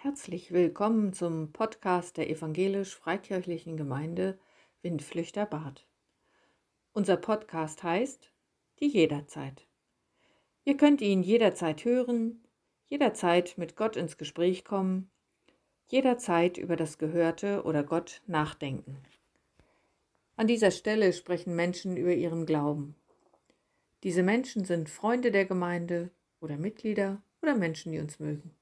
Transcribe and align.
Herzlich 0.00 0.52
willkommen 0.52 1.12
zum 1.12 1.50
Podcast 1.50 2.18
der 2.18 2.30
evangelisch-freikirchlichen 2.30 3.76
Gemeinde 3.76 4.38
Windflüchter 4.80 5.44
Bad. 5.44 5.88
Unser 6.92 7.16
Podcast 7.16 7.82
heißt 7.82 8.30
Die 8.78 8.86
Jederzeit. 8.86 9.66
Ihr 10.64 10.76
könnt 10.76 11.00
ihn 11.00 11.24
jederzeit 11.24 11.84
hören, 11.84 12.44
jederzeit 12.86 13.58
mit 13.58 13.74
Gott 13.74 13.96
ins 13.96 14.16
Gespräch 14.16 14.64
kommen, 14.64 15.10
jederzeit 15.88 16.58
über 16.58 16.76
das 16.76 16.98
Gehörte 16.98 17.64
oder 17.64 17.82
Gott 17.82 18.22
nachdenken. 18.28 18.98
An 20.36 20.46
dieser 20.46 20.70
Stelle 20.70 21.12
sprechen 21.12 21.56
Menschen 21.56 21.96
über 21.96 22.14
ihren 22.14 22.46
Glauben. 22.46 22.94
Diese 24.04 24.22
Menschen 24.22 24.64
sind 24.64 24.88
Freunde 24.88 25.32
der 25.32 25.44
Gemeinde 25.44 26.12
oder 26.40 26.56
Mitglieder 26.56 27.20
oder 27.42 27.56
Menschen, 27.56 27.90
die 27.90 27.98
uns 27.98 28.20
mögen. 28.20 28.54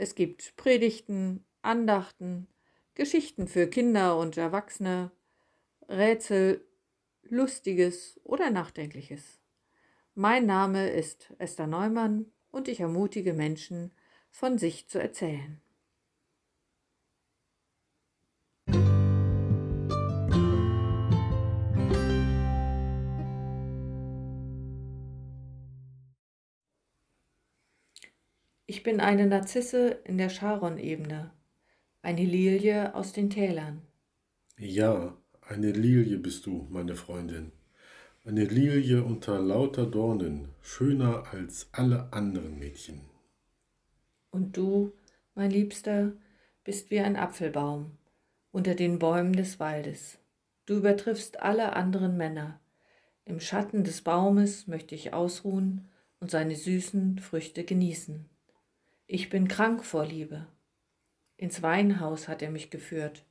Es 0.00 0.14
gibt 0.14 0.54
Predigten, 0.56 1.44
Andachten, 1.60 2.46
Geschichten 2.94 3.48
für 3.48 3.66
Kinder 3.66 4.16
und 4.16 4.36
Erwachsene, 4.36 5.10
Rätsel, 5.88 6.64
Lustiges 7.24 8.20
oder 8.22 8.50
Nachdenkliches. 8.50 9.40
Mein 10.14 10.46
Name 10.46 10.88
ist 10.88 11.34
Esther 11.38 11.66
Neumann 11.66 12.26
und 12.52 12.68
ich 12.68 12.78
ermutige 12.78 13.32
Menschen, 13.32 13.90
von 14.30 14.56
sich 14.56 14.88
zu 14.88 15.00
erzählen. 15.00 15.60
Ich 28.70 28.82
bin 28.82 29.00
eine 29.00 29.26
Narzisse 29.26 29.98
in 30.04 30.18
der 30.18 30.28
Charon-Ebene, 30.28 31.30
eine 32.02 32.22
Lilie 32.22 32.94
aus 32.94 33.14
den 33.14 33.30
Tälern. 33.30 33.80
Ja, 34.58 35.16
eine 35.40 35.72
Lilie 35.72 36.18
bist 36.18 36.44
du, 36.44 36.66
meine 36.68 36.94
Freundin. 36.94 37.50
Eine 38.26 38.44
Lilie 38.44 39.02
unter 39.02 39.40
lauter 39.40 39.86
Dornen, 39.86 40.50
schöner 40.60 41.32
als 41.32 41.70
alle 41.72 42.12
anderen 42.12 42.58
Mädchen. 42.58 43.00
Und 44.32 44.58
du, 44.58 44.92
mein 45.34 45.50
Liebster, 45.50 46.12
bist 46.62 46.90
wie 46.90 47.00
ein 47.00 47.16
Apfelbaum 47.16 47.92
unter 48.52 48.74
den 48.74 48.98
Bäumen 48.98 49.32
des 49.32 49.58
Waldes. 49.58 50.18
Du 50.66 50.76
übertriffst 50.76 51.40
alle 51.40 51.72
anderen 51.72 52.18
Männer. 52.18 52.60
Im 53.24 53.40
Schatten 53.40 53.82
des 53.82 54.02
Baumes 54.02 54.66
möchte 54.66 54.94
ich 54.94 55.14
ausruhen 55.14 55.88
und 56.20 56.30
seine 56.30 56.54
süßen 56.54 57.18
Früchte 57.20 57.64
genießen. 57.64 58.28
Ich 59.10 59.30
bin 59.30 59.48
krank 59.48 59.86
vor 59.86 60.04
Liebe. 60.04 60.46
Ins 61.38 61.62
Weinhaus 61.62 62.28
hat 62.28 62.42
er 62.42 62.50
mich 62.50 62.68
geführt. 62.68 63.24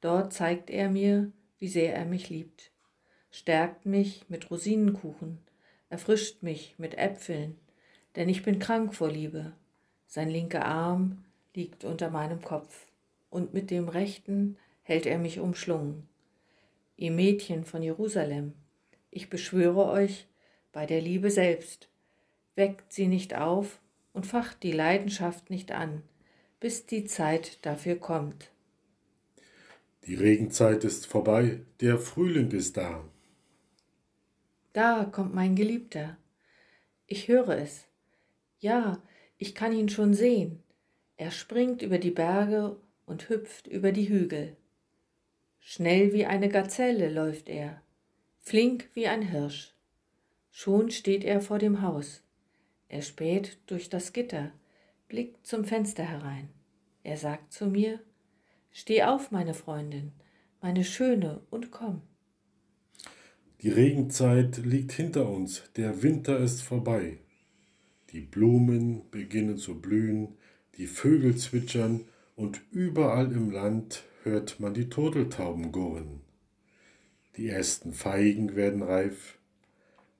Dort 0.00 0.32
zeigt 0.32 0.70
er 0.70 0.88
mir, 0.88 1.32
wie 1.58 1.66
sehr 1.66 1.96
er 1.96 2.04
mich 2.04 2.30
liebt. 2.30 2.70
Stärkt 3.32 3.86
mich 3.86 4.24
mit 4.28 4.52
Rosinenkuchen, 4.52 5.38
erfrischt 5.88 6.44
mich 6.44 6.76
mit 6.78 6.96
Äpfeln, 6.96 7.58
denn 8.14 8.28
ich 8.28 8.44
bin 8.44 8.60
krank 8.60 8.94
vor 8.94 9.10
Liebe. 9.10 9.52
Sein 10.06 10.30
linker 10.30 10.64
Arm 10.64 11.24
liegt 11.54 11.82
unter 11.82 12.08
meinem 12.08 12.40
Kopf 12.40 12.86
und 13.28 13.52
mit 13.52 13.72
dem 13.72 13.88
rechten 13.88 14.56
hält 14.82 15.06
er 15.06 15.18
mich 15.18 15.40
umschlungen. 15.40 16.08
Ihr 16.96 17.10
Mädchen 17.10 17.64
von 17.64 17.82
Jerusalem, 17.82 18.52
ich 19.10 19.28
beschwöre 19.28 19.90
euch 19.90 20.28
bei 20.70 20.86
der 20.86 21.00
Liebe 21.00 21.32
selbst, 21.32 21.88
weckt 22.54 22.92
sie 22.92 23.08
nicht 23.08 23.34
auf 23.34 23.80
und 24.16 24.26
facht 24.26 24.62
die 24.62 24.72
Leidenschaft 24.72 25.50
nicht 25.50 25.72
an, 25.72 26.02
bis 26.58 26.86
die 26.86 27.04
Zeit 27.04 27.58
dafür 27.66 27.96
kommt. 27.96 28.50
Die 30.06 30.14
Regenzeit 30.14 30.84
ist 30.84 31.06
vorbei, 31.06 31.60
der 31.82 31.98
Frühling 31.98 32.50
ist 32.52 32.78
da. 32.78 33.04
Da 34.72 35.04
kommt 35.04 35.34
mein 35.34 35.54
Geliebter. 35.54 36.16
Ich 37.06 37.28
höre 37.28 37.58
es. 37.58 37.84
Ja, 38.58 39.02
ich 39.36 39.54
kann 39.54 39.74
ihn 39.74 39.90
schon 39.90 40.14
sehen. 40.14 40.62
Er 41.18 41.30
springt 41.30 41.82
über 41.82 41.98
die 41.98 42.10
Berge 42.10 42.78
und 43.04 43.28
hüpft 43.28 43.66
über 43.66 43.92
die 43.92 44.08
Hügel. 44.08 44.56
Schnell 45.60 46.14
wie 46.14 46.24
eine 46.24 46.48
Gazelle 46.48 47.12
läuft 47.12 47.50
er, 47.50 47.82
flink 48.40 48.88
wie 48.94 49.08
ein 49.08 49.22
Hirsch. 49.22 49.74
Schon 50.50 50.90
steht 50.90 51.22
er 51.22 51.42
vor 51.42 51.58
dem 51.58 51.82
Haus. 51.82 52.22
Er 52.88 53.02
späht 53.02 53.58
durch 53.66 53.88
das 53.88 54.12
Gitter, 54.12 54.52
blickt 55.08 55.46
zum 55.46 55.64
Fenster 55.64 56.04
herein. 56.04 56.48
Er 57.02 57.16
sagt 57.16 57.52
zu 57.52 57.66
mir, 57.66 58.00
Steh 58.72 59.04
auf, 59.04 59.30
meine 59.30 59.54
Freundin, 59.54 60.12
meine 60.60 60.84
Schöne, 60.84 61.40
und 61.50 61.70
komm. 61.70 62.02
Die 63.62 63.70
Regenzeit 63.70 64.58
liegt 64.58 64.92
hinter 64.92 65.30
uns, 65.30 65.62
der 65.76 66.02
Winter 66.02 66.38
ist 66.38 66.60
vorbei. 66.60 67.18
Die 68.10 68.20
Blumen 68.20 69.10
beginnen 69.10 69.56
zu 69.56 69.80
blühen, 69.80 70.36
die 70.76 70.86
Vögel 70.86 71.36
zwitschern 71.36 72.04
und 72.34 72.60
überall 72.70 73.32
im 73.32 73.50
Land 73.50 74.04
hört 74.24 74.60
man 74.60 74.74
die 74.74 74.90
Turteltauben 74.90 75.72
gurren. 75.72 76.20
Die 77.36 77.48
ersten 77.48 77.92
Feigen 77.92 78.56
werden 78.56 78.82
reif, 78.82 79.35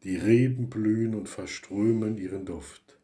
die 0.03 0.17
Reben 0.17 0.69
blühen 0.69 1.15
und 1.15 1.29
verströmen 1.29 2.19
ihren 2.19 2.45
Duft. 2.45 2.99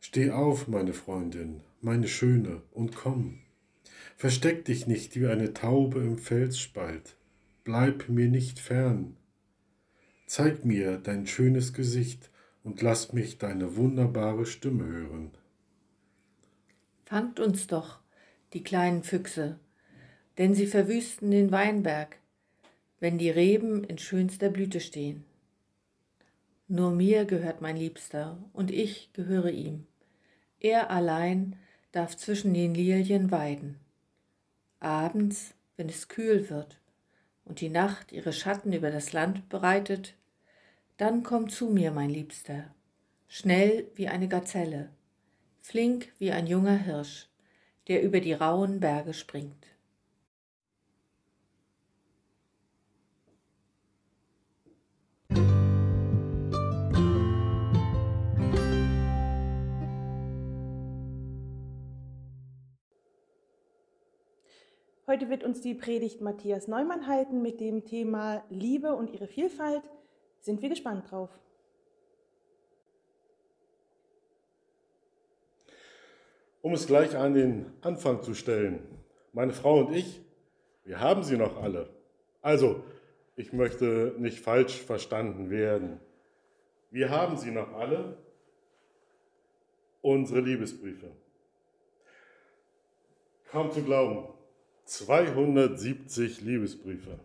Steh 0.00 0.30
auf, 0.30 0.68
meine 0.68 0.92
Freundin, 0.92 1.60
meine 1.80 2.08
Schöne, 2.08 2.62
und 2.72 2.96
komm. 2.96 3.40
Versteck 4.16 4.64
dich 4.64 4.86
nicht 4.86 5.18
wie 5.18 5.26
eine 5.26 5.54
Taube 5.54 6.00
im 6.00 6.18
Felsspalt. 6.18 7.16
Bleib 7.64 8.08
mir 8.08 8.28
nicht 8.28 8.58
fern. 8.58 9.16
Zeig 10.26 10.64
mir 10.64 10.98
dein 10.98 11.26
schönes 11.26 11.72
Gesicht 11.72 12.30
und 12.62 12.82
lass 12.82 13.12
mich 13.12 13.38
deine 13.38 13.76
wunderbare 13.76 14.46
Stimme 14.46 14.84
hören. 14.84 15.30
Fangt 17.04 17.40
uns 17.40 17.66
doch, 17.66 18.00
die 18.52 18.62
kleinen 18.62 19.02
Füchse, 19.02 19.58
denn 20.38 20.54
sie 20.54 20.66
verwüsten 20.66 21.30
den 21.30 21.50
Weinberg, 21.50 22.18
wenn 23.00 23.18
die 23.18 23.30
Reben 23.30 23.84
in 23.84 23.98
schönster 23.98 24.50
Blüte 24.50 24.80
stehen. 24.80 25.24
Nur 26.72 26.92
mir 26.92 27.24
gehört 27.24 27.60
mein 27.60 27.76
Liebster, 27.76 28.38
und 28.52 28.70
ich 28.70 29.12
gehöre 29.12 29.50
ihm. 29.50 29.88
Er 30.60 30.88
allein 30.88 31.56
darf 31.90 32.16
zwischen 32.16 32.54
den 32.54 32.76
Lilien 32.76 33.32
weiden. 33.32 33.80
Abends, 34.78 35.54
wenn 35.76 35.88
es 35.88 36.06
kühl 36.06 36.48
wird 36.48 36.78
und 37.44 37.60
die 37.60 37.70
Nacht 37.70 38.12
ihre 38.12 38.32
Schatten 38.32 38.72
über 38.72 38.92
das 38.92 39.12
Land 39.12 39.48
bereitet, 39.48 40.14
dann 40.96 41.24
komm 41.24 41.48
zu 41.48 41.68
mir, 41.70 41.90
mein 41.90 42.10
Liebster, 42.10 42.72
schnell 43.26 43.88
wie 43.96 44.06
eine 44.06 44.28
Gazelle, 44.28 44.90
flink 45.62 46.12
wie 46.20 46.30
ein 46.30 46.46
junger 46.46 46.78
Hirsch, 46.78 47.26
der 47.88 48.00
über 48.00 48.20
die 48.20 48.34
rauen 48.34 48.78
Berge 48.78 49.12
springt. 49.12 49.66
Heute 65.10 65.28
wird 65.28 65.42
uns 65.42 65.60
die 65.60 65.74
Predigt 65.74 66.20
Matthias 66.20 66.68
Neumann 66.68 67.08
halten 67.08 67.42
mit 67.42 67.58
dem 67.58 67.84
Thema 67.84 68.44
Liebe 68.48 68.94
und 68.94 69.10
ihre 69.10 69.26
Vielfalt. 69.26 69.82
Sind 70.38 70.62
wir 70.62 70.68
gespannt 70.68 71.10
drauf. 71.10 71.30
Um 76.62 76.72
es 76.74 76.86
gleich 76.86 77.16
an 77.16 77.34
den 77.34 77.72
Anfang 77.80 78.22
zu 78.22 78.34
stellen, 78.34 78.86
meine 79.32 79.52
Frau 79.52 79.80
und 79.80 79.96
ich, 79.96 80.20
wir 80.84 81.00
haben 81.00 81.24
sie 81.24 81.36
noch 81.36 81.60
alle. 81.60 81.90
Also, 82.40 82.84
ich 83.34 83.52
möchte 83.52 84.14
nicht 84.16 84.38
falsch 84.38 84.80
verstanden 84.80 85.50
werden. 85.50 85.98
Wir 86.92 87.10
haben 87.10 87.36
sie 87.36 87.50
noch 87.50 87.72
alle, 87.72 88.16
unsere 90.02 90.38
Liebesbriefe. 90.38 91.10
Kaum 93.50 93.72
zu 93.72 93.82
glauben, 93.82 94.39
270 94.90 96.40
Liebesbriefe. 96.40 97.20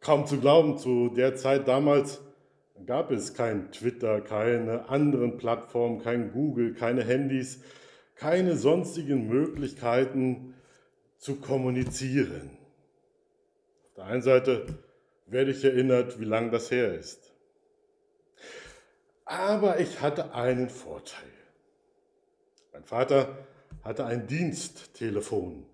Kaum 0.00 0.24
zu 0.24 0.38
glauben, 0.38 0.78
zu 0.78 1.08
der 1.08 1.34
Zeit 1.34 1.66
damals 1.66 2.20
gab 2.86 3.10
es 3.10 3.34
kein 3.34 3.72
Twitter, 3.72 4.20
keine 4.20 4.88
anderen 4.88 5.36
Plattformen, 5.36 6.00
kein 6.00 6.30
Google, 6.30 6.74
keine 6.74 7.02
Handys, 7.02 7.60
keine 8.14 8.56
sonstigen 8.56 9.26
Möglichkeiten 9.26 10.54
zu 11.16 11.40
kommunizieren. 11.40 12.56
Auf 13.88 13.94
der 13.96 14.04
einen 14.04 14.22
Seite 14.22 14.78
werde 15.26 15.50
ich 15.50 15.64
erinnert, 15.64 16.20
wie 16.20 16.24
lang 16.24 16.52
das 16.52 16.70
her 16.70 16.94
ist. 16.94 17.32
Aber 19.24 19.80
ich 19.80 20.00
hatte 20.02 20.34
einen 20.34 20.70
Vorteil. 20.70 21.32
Mein 22.72 22.84
Vater 22.84 23.38
hatte 23.82 24.06
ein 24.06 24.28
Diensttelefon. 24.28 25.66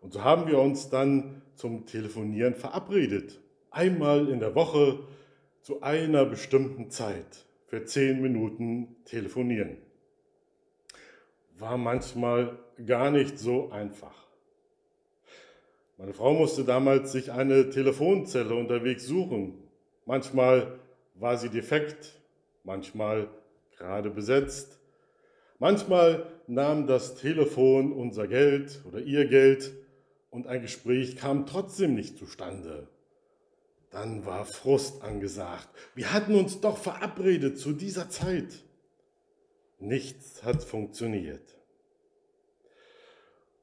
Und 0.00 0.12
so 0.12 0.24
haben 0.24 0.46
wir 0.46 0.58
uns 0.58 0.88
dann 0.88 1.42
zum 1.54 1.86
Telefonieren 1.86 2.54
verabredet. 2.54 3.40
Einmal 3.70 4.28
in 4.28 4.40
der 4.40 4.54
Woche 4.54 5.00
zu 5.62 5.82
einer 5.82 6.24
bestimmten 6.24 6.90
Zeit 6.90 7.44
für 7.66 7.84
zehn 7.84 8.20
Minuten 8.20 8.96
telefonieren. 9.04 9.76
War 11.58 11.76
manchmal 11.76 12.58
gar 12.86 13.10
nicht 13.10 13.38
so 13.38 13.70
einfach. 13.70 14.26
Meine 15.98 16.14
Frau 16.14 16.32
musste 16.32 16.64
damals 16.64 17.12
sich 17.12 17.30
eine 17.30 17.68
Telefonzelle 17.68 18.54
unterwegs 18.54 19.06
suchen. 19.06 19.58
Manchmal 20.06 20.78
war 21.14 21.36
sie 21.36 21.50
defekt, 21.50 22.18
manchmal 22.64 23.28
gerade 23.76 24.08
besetzt. 24.08 24.80
Manchmal 25.58 26.26
nahm 26.46 26.86
das 26.86 27.16
Telefon 27.16 27.92
unser 27.92 28.26
Geld 28.26 28.80
oder 28.88 29.00
ihr 29.00 29.26
Geld 29.26 29.72
und 30.30 30.46
ein 30.46 30.62
Gespräch 30.62 31.16
kam 31.16 31.46
trotzdem 31.46 31.94
nicht 31.94 32.16
zustande. 32.16 32.88
Dann 33.90 34.24
war 34.24 34.44
Frust 34.44 35.02
angesagt. 35.02 35.68
Wir 35.94 36.12
hatten 36.12 36.36
uns 36.36 36.60
doch 36.60 36.78
verabredet 36.78 37.58
zu 37.58 37.72
dieser 37.72 38.08
Zeit. 38.08 38.62
Nichts 39.80 40.44
hat 40.44 40.62
funktioniert. 40.62 41.56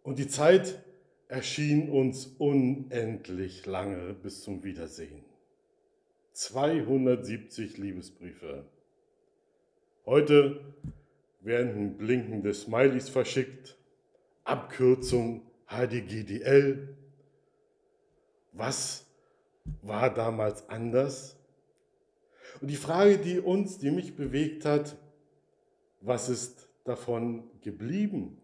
Und 0.04 0.19
die 0.19 0.28
Zeit 0.28 0.84
erschien 1.30 1.90
uns 1.90 2.28
unendlich 2.38 3.66
lange 3.66 4.14
bis 4.14 4.44
zum 4.44 4.64
Wiedersehen. 4.64 5.24
270 6.34 7.78
Liebesbriefe. 7.78 8.66
Heute 10.06 10.62
werden 11.42 11.98
blinkende 11.98 12.54
Smileys 12.54 13.10
verschickt, 13.10 13.78
Abkürzung 14.44 15.47
HDGDL. 15.68 16.96
Was 18.54 19.06
war 19.81 20.14
damals 20.14 20.68
anders? 20.69 21.38
Und 22.62 22.69
die 22.69 22.75
Frage, 22.75 23.18
die 23.18 23.40
uns, 23.40 23.78
die 23.78 23.92
mich 23.92 24.16
bewegt 24.16 24.66
hat, 24.66 24.98
was 26.02 26.30
ist 26.30 26.68
davon 26.84 27.44
geblieben? 27.62 28.42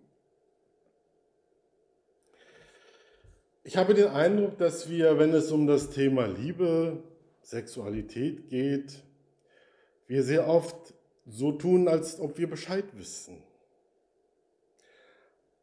Ich 3.64 3.78
habe 3.78 3.94
den 3.94 4.10
Eindruck, 4.10 4.58
dass 4.58 4.90
wir, 4.90 5.18
wenn 5.18 5.34
es 5.34 5.52
um 5.52 5.66
das 5.66 5.90
Thema 5.90 6.26
Liebe, 6.26 7.02
Sexualität 7.42 8.50
geht, 8.50 9.04
wir 10.08 10.24
sehr 10.24 10.48
oft 10.48 10.94
so 11.26 11.54
tun, 11.54 11.88
als 11.88 12.20
ob 12.20 12.38
wir 12.38 12.50
Bescheid 12.50 12.86
wissen. 12.94 13.42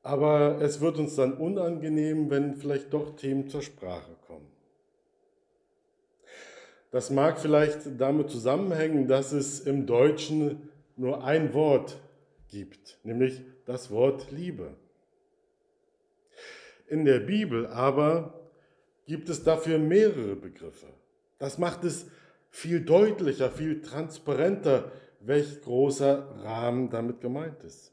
Aber 0.03 0.61
es 0.63 0.81
wird 0.81 0.99
uns 0.99 1.17
dann 1.17 1.35
unangenehm, 1.35 2.31
wenn 2.31 2.57
vielleicht 2.57 2.93
doch 2.93 3.17
Themen 3.17 3.49
zur 3.49 3.63
Sprache 3.63 4.17
kommen. 4.27 4.51
Das 6.91 7.11
mag 7.11 7.39
vielleicht 7.39 8.01
damit 8.01 8.31
zusammenhängen, 8.31 9.07
dass 9.07 9.33
es 9.33 9.61
im 9.61 9.87
Deutschen 9.87 10.71
nur 10.97 11.23
ein 11.25 11.55
Wort 11.55 11.99
gibt, 12.49 12.99
nämlich 13.05 13.43
das 13.65 13.91
Wort 13.91 14.31
Liebe. 14.33 14.75
In 16.89 17.05
der 17.05 17.21
Bibel 17.21 17.67
aber 17.69 18.41
gibt 19.07 19.29
es 19.29 19.45
dafür 19.45 19.79
mehrere 19.79 20.35
Begriffe. 20.35 20.89
Das 21.39 21.59
macht 21.59 21.85
es 21.85 22.07
viel 22.51 22.81
deutlicher, 22.81 23.51
viel 23.51 23.81
transparenter, 23.81 24.91
welch 25.21 25.63
großer 25.63 26.43
Rahmen 26.43 26.91
damit 26.91 27.21
gemeint 27.21 27.63
ist. 27.63 27.93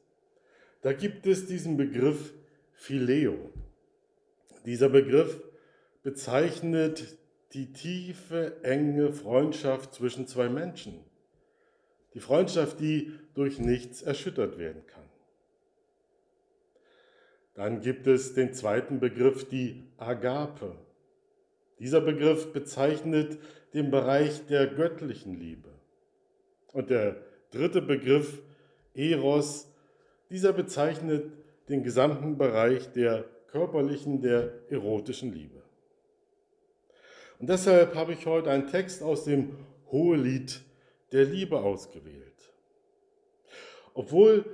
Da 0.82 0.94
gibt 0.94 1.26
es 1.28 1.48
diesen 1.48 1.78
Begriff 1.78 2.34
Phileo. 2.74 3.52
Dieser 4.66 4.90
Begriff 4.90 5.42
bezeichnet 6.04 7.18
die 7.54 7.74
tiefe, 7.74 8.64
enge 8.64 9.12
Freundschaft 9.12 9.94
zwischen 9.94 10.28
zwei 10.28 10.50
Menschen. 10.50 11.00
Die 12.14 12.20
Freundschaft, 12.20 12.80
die 12.80 13.14
durch 13.34 13.60
nichts 13.60 14.02
erschüttert 14.02 14.58
werden 14.58 14.86
kann. 14.88 15.04
Dann 17.54 17.82
gibt 17.82 18.06
es 18.06 18.34
den 18.36 18.54
zweiten 18.54 19.00
Begriff, 19.00 19.48
die 19.50 19.84
Agape. 19.98 20.76
Dieser 21.80 22.02
Begriff 22.02 22.54
bezeichnet 22.54 23.40
den 23.74 23.90
Bereich 23.90 24.46
der 24.46 24.68
göttlichen 24.68 25.40
Liebe. 25.40 25.70
Und 26.74 26.90
der 26.90 27.16
dritte 27.52 27.82
Begriff, 27.82 28.42
Eros, 28.94 29.74
dieser 30.30 30.54
bezeichnet 30.54 31.32
den 31.70 31.84
gesamten 31.84 32.38
Bereich 32.38 32.92
der 32.92 33.26
körperlichen, 33.48 34.22
der 34.22 34.52
erotischen 34.70 35.34
Liebe. 35.34 35.62
Und 37.40 37.50
deshalb 37.50 37.96
habe 37.96 38.14
ich 38.14 38.26
heute 38.26 38.50
einen 38.50 38.68
Text 38.68 39.04
aus 39.04 39.26
dem 39.26 39.56
Hohelied 39.92 40.62
der 41.12 41.26
Liebe 41.26 41.60
ausgewählt. 41.60 42.24
Obwohl 43.94 44.46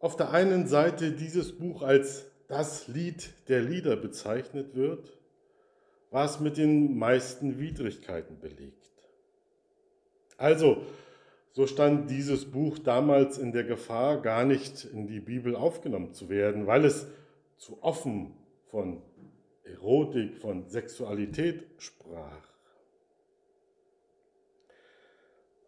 auf 0.00 0.16
der 0.16 0.30
einen 0.32 0.66
Seite 0.66 1.12
dieses 1.12 1.56
Buch 1.56 1.82
als 1.82 2.26
das 2.48 2.88
Lied 2.88 3.32
der 3.48 3.62
Lieder 3.62 3.96
bezeichnet 3.96 4.74
wird, 4.74 5.16
war 6.10 6.26
es 6.26 6.40
mit 6.40 6.56
den 6.56 6.98
meisten 6.98 7.58
Widrigkeiten 7.58 8.38
belegt. 8.38 8.90
Also, 10.36 10.84
so 11.54 11.68
stand 11.68 12.10
dieses 12.10 12.50
Buch 12.50 12.80
damals 12.80 13.38
in 13.38 13.52
der 13.52 13.62
Gefahr, 13.62 14.20
gar 14.20 14.44
nicht 14.44 14.84
in 14.84 15.06
die 15.06 15.20
Bibel 15.20 15.54
aufgenommen 15.54 16.12
zu 16.12 16.28
werden, 16.28 16.66
weil 16.66 16.84
es 16.84 17.06
zu 17.56 17.80
offen 17.80 18.34
von 18.66 19.00
Erotik, 19.62 20.36
von 20.38 20.68
Sexualität 20.68 21.64
sprach. 21.78 22.42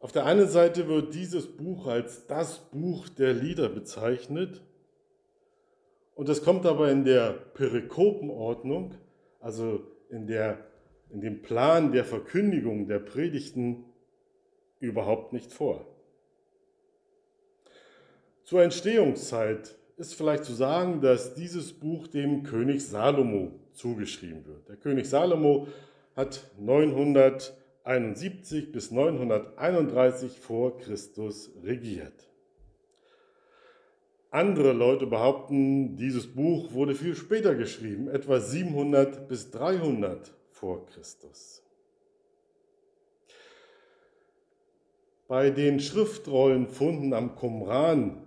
Auf 0.00 0.10
der 0.10 0.26
einen 0.26 0.48
Seite 0.48 0.88
wird 0.88 1.14
dieses 1.14 1.46
Buch 1.46 1.86
als 1.86 2.26
das 2.26 2.58
Buch 2.70 3.08
der 3.08 3.32
Lieder 3.32 3.68
bezeichnet 3.68 4.62
und 6.16 6.28
es 6.28 6.42
kommt 6.42 6.66
aber 6.66 6.90
in 6.90 7.04
der 7.04 7.30
Perikopenordnung, 7.30 8.94
also 9.38 9.84
in, 10.10 10.26
der, 10.26 10.66
in 11.10 11.20
dem 11.20 11.42
Plan 11.42 11.92
der 11.92 12.04
Verkündigung 12.04 12.88
der 12.88 12.98
Predigten, 12.98 13.84
überhaupt 14.86 15.32
nicht 15.32 15.52
vor. 15.52 15.86
Zur 18.44 18.62
Entstehungszeit 18.62 19.76
ist 19.96 20.14
vielleicht 20.14 20.44
zu 20.44 20.52
sagen, 20.52 21.00
dass 21.00 21.34
dieses 21.34 21.72
Buch 21.72 22.06
dem 22.06 22.42
König 22.42 22.86
Salomo 22.86 23.52
zugeschrieben 23.72 24.46
wird. 24.46 24.68
Der 24.68 24.76
König 24.76 25.06
Salomo 25.06 25.68
hat 26.14 26.50
900 26.58 27.56
971 27.86 28.72
bis 28.72 28.90
931 28.90 30.40
vor 30.40 30.76
Christus 30.78 31.52
regiert. 31.62 32.28
Andere 34.30 34.72
Leute 34.72 35.06
behaupten, 35.06 35.96
dieses 35.96 36.26
Buch 36.26 36.72
wurde 36.72 36.96
viel 36.96 37.14
später 37.14 37.54
geschrieben, 37.54 38.08
etwa 38.08 38.40
700 38.40 39.28
bis 39.28 39.52
300 39.52 40.34
vor 40.50 40.84
Christus. 40.86 41.62
Bei 45.28 45.50
den 45.50 45.80
Schriftrollenfunden 45.80 47.12
am 47.12 47.34
Qumran, 47.34 48.26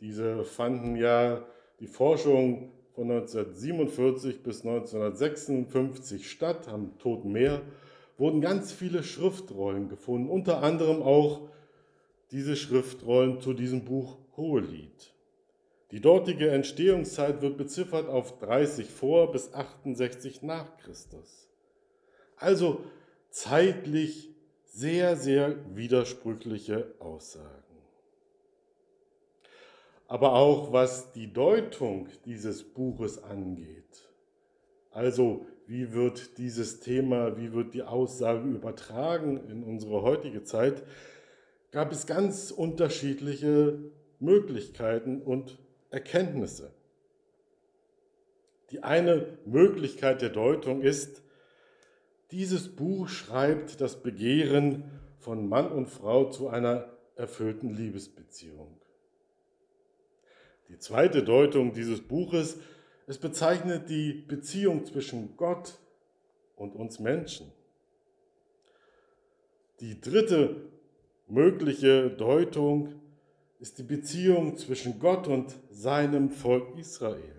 diese 0.00 0.44
fanden 0.44 0.94
ja 0.94 1.44
die 1.80 1.88
Forschung 1.88 2.70
von 2.94 3.10
1947 3.10 4.44
bis 4.44 4.64
1956 4.64 6.30
statt 6.30 6.68
am 6.68 6.96
Toten 6.98 7.32
Meer, 7.32 7.62
wurden 8.16 8.40
ganz 8.40 8.72
viele 8.72 9.02
Schriftrollen 9.02 9.88
gefunden, 9.88 10.30
unter 10.30 10.62
anderem 10.62 11.02
auch 11.02 11.48
diese 12.30 12.54
Schriftrollen 12.54 13.40
zu 13.40 13.52
diesem 13.52 13.84
Buch 13.84 14.16
Hohelied. 14.36 15.14
Die 15.90 16.00
dortige 16.00 16.50
Entstehungszeit 16.50 17.42
wird 17.42 17.56
beziffert 17.56 18.08
auf 18.08 18.38
30 18.38 18.88
vor 18.88 19.32
bis 19.32 19.52
68 19.52 20.42
nach 20.42 20.76
Christus. 20.78 21.48
Also 22.36 22.80
zeitlich 23.30 24.35
sehr, 24.76 25.16
sehr 25.16 25.56
widersprüchliche 25.74 26.92
Aussagen. 26.98 27.46
Aber 30.06 30.34
auch 30.34 30.70
was 30.70 31.12
die 31.12 31.32
Deutung 31.32 32.08
dieses 32.26 32.62
Buches 32.62 33.22
angeht, 33.24 34.06
also 34.90 35.46
wie 35.66 35.94
wird 35.94 36.36
dieses 36.36 36.80
Thema, 36.80 37.38
wie 37.38 37.54
wird 37.54 37.72
die 37.72 37.84
Aussage 37.84 38.46
übertragen 38.50 39.48
in 39.48 39.64
unsere 39.64 40.02
heutige 40.02 40.44
Zeit, 40.44 40.82
gab 41.70 41.90
es 41.90 42.06
ganz 42.06 42.50
unterschiedliche 42.50 43.78
Möglichkeiten 44.20 45.22
und 45.22 45.58
Erkenntnisse. 45.90 46.70
Die 48.70 48.82
eine 48.82 49.38
Möglichkeit 49.46 50.20
der 50.20 50.30
Deutung 50.30 50.82
ist, 50.82 51.22
dieses 52.30 52.74
Buch 52.74 53.08
schreibt 53.08 53.80
das 53.80 54.02
Begehren 54.02 54.84
von 55.18 55.48
Mann 55.48 55.70
und 55.70 55.86
Frau 55.86 56.30
zu 56.30 56.48
einer 56.48 56.88
erfüllten 57.14 57.70
Liebesbeziehung. 57.70 58.80
Die 60.68 60.78
zweite 60.78 61.22
Deutung 61.22 61.72
dieses 61.72 62.00
Buches, 62.00 62.58
es 63.06 63.18
bezeichnet 63.18 63.88
die 63.88 64.12
Beziehung 64.12 64.84
zwischen 64.84 65.36
Gott 65.36 65.78
und 66.56 66.74
uns 66.74 66.98
Menschen. 66.98 67.52
Die 69.80 70.00
dritte 70.00 70.68
mögliche 71.28 72.10
Deutung 72.10 73.00
ist 73.60 73.78
die 73.78 73.84
Beziehung 73.84 74.56
zwischen 74.56 74.98
Gott 74.98 75.28
und 75.28 75.54
seinem 75.70 76.30
Volk 76.30 76.76
Israel. 76.76 77.35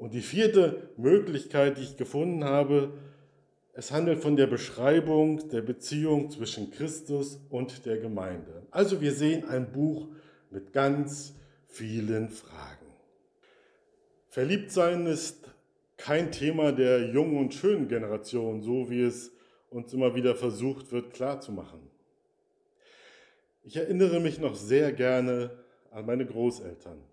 Und 0.00 0.14
die 0.14 0.22
vierte 0.22 0.88
Möglichkeit, 0.96 1.76
die 1.76 1.82
ich 1.82 1.98
gefunden 1.98 2.42
habe, 2.42 2.94
es 3.74 3.92
handelt 3.92 4.20
von 4.20 4.34
der 4.34 4.46
Beschreibung 4.46 5.46
der 5.50 5.60
Beziehung 5.60 6.30
zwischen 6.30 6.70
Christus 6.70 7.38
und 7.50 7.84
der 7.84 7.98
Gemeinde. 7.98 8.62
Also 8.70 9.02
wir 9.02 9.12
sehen 9.12 9.46
ein 9.46 9.70
Buch 9.70 10.08
mit 10.50 10.72
ganz 10.72 11.34
vielen 11.66 12.30
Fragen. 12.30 12.86
Verliebtsein 14.28 15.04
ist 15.04 15.50
kein 15.98 16.32
Thema 16.32 16.72
der 16.72 17.10
jungen 17.10 17.36
und 17.36 17.52
schönen 17.52 17.86
Generation, 17.86 18.62
so 18.62 18.88
wie 18.88 19.02
es 19.02 19.30
uns 19.68 19.92
immer 19.92 20.14
wieder 20.14 20.34
versucht 20.34 20.92
wird 20.92 21.12
klarzumachen. 21.12 21.80
Ich 23.64 23.76
erinnere 23.76 24.18
mich 24.18 24.38
noch 24.38 24.54
sehr 24.54 24.92
gerne 24.92 25.50
an 25.90 26.06
meine 26.06 26.24
Großeltern 26.24 27.09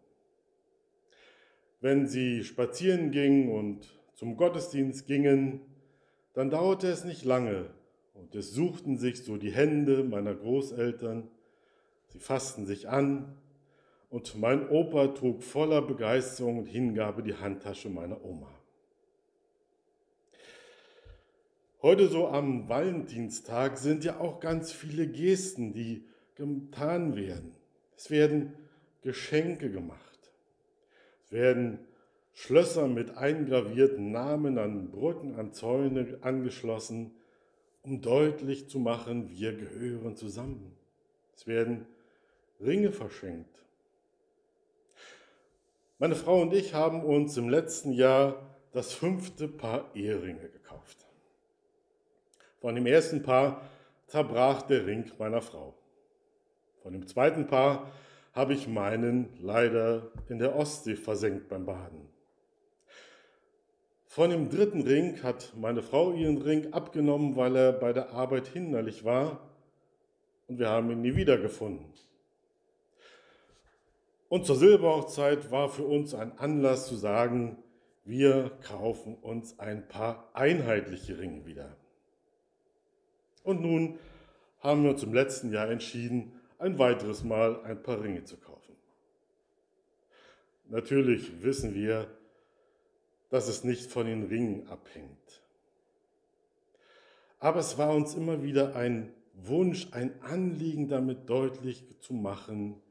wenn 1.80 2.08
sie 2.08 2.44
spazieren 2.44 3.12
gingen 3.12 3.50
und 3.50 3.88
zum 4.14 4.38
Gottesdienst 4.38 5.06
gingen, 5.06 5.62
dann 6.34 6.50
dauerte 6.50 6.88
es 6.88 7.04
nicht 7.06 7.24
lange 7.24 7.70
und 8.14 8.36
es 8.36 8.52
suchten 8.52 8.98
sich 8.98 9.24
so 9.24 9.38
die 9.38 9.52
Hände 9.52 10.04
meiner 10.04 10.34
Großeltern, 10.34 11.30
sie 12.08 12.20
fassten 12.20 12.66
sich 12.66 12.90
an 12.90 13.36
und 14.10 14.38
mein 14.38 14.70
Opa 14.70 15.08
trug 15.08 15.44
voller 15.44 15.82
Begeisterung 15.82 16.60
und 16.60 16.66
Hingabe 16.66 17.24
die 17.24 17.36
Handtasche 17.36 17.90
meiner 17.90 18.24
Oma. 18.24 18.52
Heute 21.84 22.08
so 22.08 22.28
am 22.28 22.68
Valentinstag 22.68 23.78
sind 23.78 24.04
ja 24.04 24.20
auch 24.20 24.40
ganz 24.40 24.72
viele 24.72 25.08
Gesten, 25.08 25.74
die 25.74 26.04
getan 26.36 27.16
werden. 27.16 27.56
Es 27.96 28.10
werden 28.10 28.54
Geschenke 29.02 29.70
gemacht. 29.70 30.07
Werden 31.30 31.80
Schlösser 32.34 32.88
mit 32.88 33.18
eingravierten 33.18 34.12
Namen 34.12 34.58
an 34.58 34.92
Brücken, 34.92 35.36
an 35.36 35.54
Zäune 35.54 36.20
angeschlossen, 36.22 37.12
um 37.82 38.02
deutlich 38.02 38.70
zu 38.70 38.80
machen, 38.80 39.30
wir 39.30 39.56
gehören 39.56 40.16
zusammen. 40.16 40.76
Es 41.36 41.48
werden 41.48 41.88
Ringe 42.60 42.92
verschenkt. 42.92 43.58
Meine 46.00 46.16
Frau 46.16 46.42
und 46.42 46.54
ich 46.54 46.76
haben 46.76 47.04
uns 47.04 47.38
im 47.38 47.50
letzten 47.50 47.92
Jahr 47.92 48.56
das 48.72 48.94
fünfte 48.94 49.48
Paar 49.48 49.90
Eheringe 49.96 50.50
gekauft. 50.50 51.08
Von 52.60 52.76
dem 52.76 52.86
ersten 52.86 53.24
Paar 53.24 53.62
zerbrach 54.06 54.62
der 54.64 54.86
Ring 54.86 55.12
meiner 55.18 55.42
Frau. 55.42 55.74
Von 56.84 56.94
dem 56.94 57.08
zweiten 57.08 57.48
Paar 57.48 57.92
habe 58.38 58.54
ich 58.54 58.68
meinen 58.68 59.30
leider 59.42 60.12
in 60.30 60.38
der 60.38 60.56
Ostsee 60.56 60.96
versenkt 60.96 61.50
beim 61.50 61.66
Baden. 61.66 62.08
Von 64.06 64.30
dem 64.30 64.50
dritten 64.50 64.82
Ring 64.82 65.24
hat 65.24 65.54
meine 65.58 65.82
Frau 65.82 66.14
ihren 66.14 66.38
Ring 66.38 66.72
abgenommen, 66.72 67.36
weil 67.36 67.56
er 67.56 67.74
bei 67.74 67.94
der 67.94 68.12
Arbeit 68.12 68.48
hinderlich 68.48 69.04
war 69.04 69.42
und 70.48 70.60
wir 70.60 70.70
haben 70.70 70.92
ihn 70.92 71.02
nie 71.02 71.16
wiedergefunden. 71.16 71.92
Und 74.30 74.46
zur 74.46 74.56
Silberhochzeit 74.56 75.50
war 75.52 75.70
für 75.70 75.86
uns 75.86 76.14
ein 76.14 76.38
Anlass 76.38 76.88
zu 76.88 76.96
sagen, 76.96 77.58
wir 78.06 78.52
kaufen 78.62 79.16
uns 79.16 79.58
ein 79.60 79.88
paar 79.88 80.30
einheitliche 80.34 81.18
Ringe 81.18 81.46
wieder. 81.46 81.76
Und 83.44 83.62
nun 83.62 83.98
haben 84.60 84.84
wir 84.84 84.92
uns 84.92 85.04
im 85.04 85.14
letzten 85.14 85.52
Jahr 85.52 85.70
entschieden, 85.70 86.37
ein 86.60 86.78
weiteres 86.80 87.24
Mal 87.24 87.62
ein 87.64 87.82
paar 87.82 88.02
Ringe 88.02 88.24
zu 88.24 88.38
kaufen. 88.38 88.76
Natürlich 90.70 91.44
wissen 91.44 91.74
wir, 91.74 92.08
dass 93.30 93.48
es 93.48 93.64
nicht 93.64 93.92
von 93.92 94.06
den 94.06 94.24
Ringen 94.24 94.68
abhängt. 94.68 95.44
Aber 97.40 97.60
es 97.60 97.78
war 97.78 97.94
uns 97.94 98.16
immer 98.16 98.42
wieder 98.42 98.76
ein 98.76 99.14
Wunsch, 99.34 99.88
ein 99.92 100.20
Anliegen 100.24 100.88
damit 100.88 101.30
deutlich 101.30 101.84
zu 102.00 102.14
machen, 102.14 102.82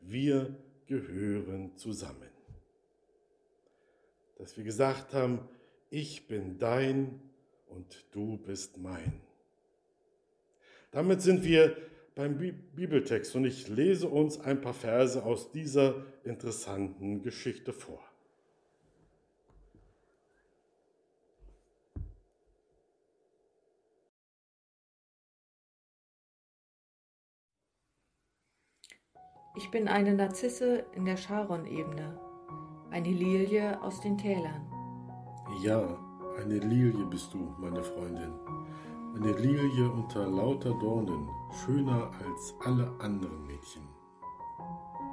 wir 0.00 0.54
gehören 0.86 1.76
zusammen. 1.76 2.30
Dass 4.36 4.56
wir 4.56 4.62
gesagt 4.62 5.12
haben, 5.12 5.40
ich 5.90 6.28
bin 6.28 6.58
dein 6.58 7.20
und 7.66 8.06
du 8.12 8.36
bist 8.38 8.78
mein. 8.78 9.20
Damit 10.92 11.20
sind 11.20 11.44
wir 11.44 11.76
beim 12.18 12.36
Bibeltext 12.74 13.36
und 13.36 13.44
ich 13.44 13.68
lese 13.68 14.08
uns 14.08 14.40
ein 14.40 14.60
paar 14.60 14.74
Verse 14.74 15.24
aus 15.24 15.52
dieser 15.52 16.04
interessanten 16.24 17.22
Geschichte 17.22 17.72
vor. 17.72 18.00
Ich 29.56 29.70
bin 29.70 29.86
eine 29.86 30.12
Narzisse 30.14 30.86
in 30.96 31.04
der 31.04 31.16
Charon-Ebene, 31.16 32.18
eine 32.90 33.12
Lilie 33.12 33.80
aus 33.80 34.00
den 34.00 34.18
Tälern. 34.18 34.66
Ja, 35.62 35.96
eine 36.36 36.58
Lilie 36.58 37.06
bist 37.06 37.32
du, 37.32 37.54
meine 37.60 37.84
Freundin. 37.84 38.32
Eine 39.20 39.32
Lilie 39.32 39.90
unter 39.90 40.28
lauter 40.28 40.74
Dornen, 40.74 41.28
schöner 41.50 42.08
als 42.24 42.54
alle 42.64 42.88
anderen 43.00 43.48
Mädchen. 43.48 43.82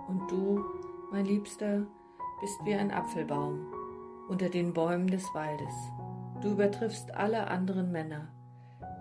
Und 0.08 0.30
du, 0.30 0.64
mein 1.12 1.26
Liebster, 1.26 1.88
bist 2.40 2.60
wie 2.66 2.76
ein 2.76 2.92
Apfelbaum 2.92 3.66
unter 4.28 4.50
den 4.50 4.74
Bäumen 4.74 5.08
des 5.08 5.24
Waldes. 5.34 5.74
Du 6.40 6.50
übertriffst 6.50 7.16
alle 7.16 7.48
anderen 7.48 7.92
Männer. 7.92 8.28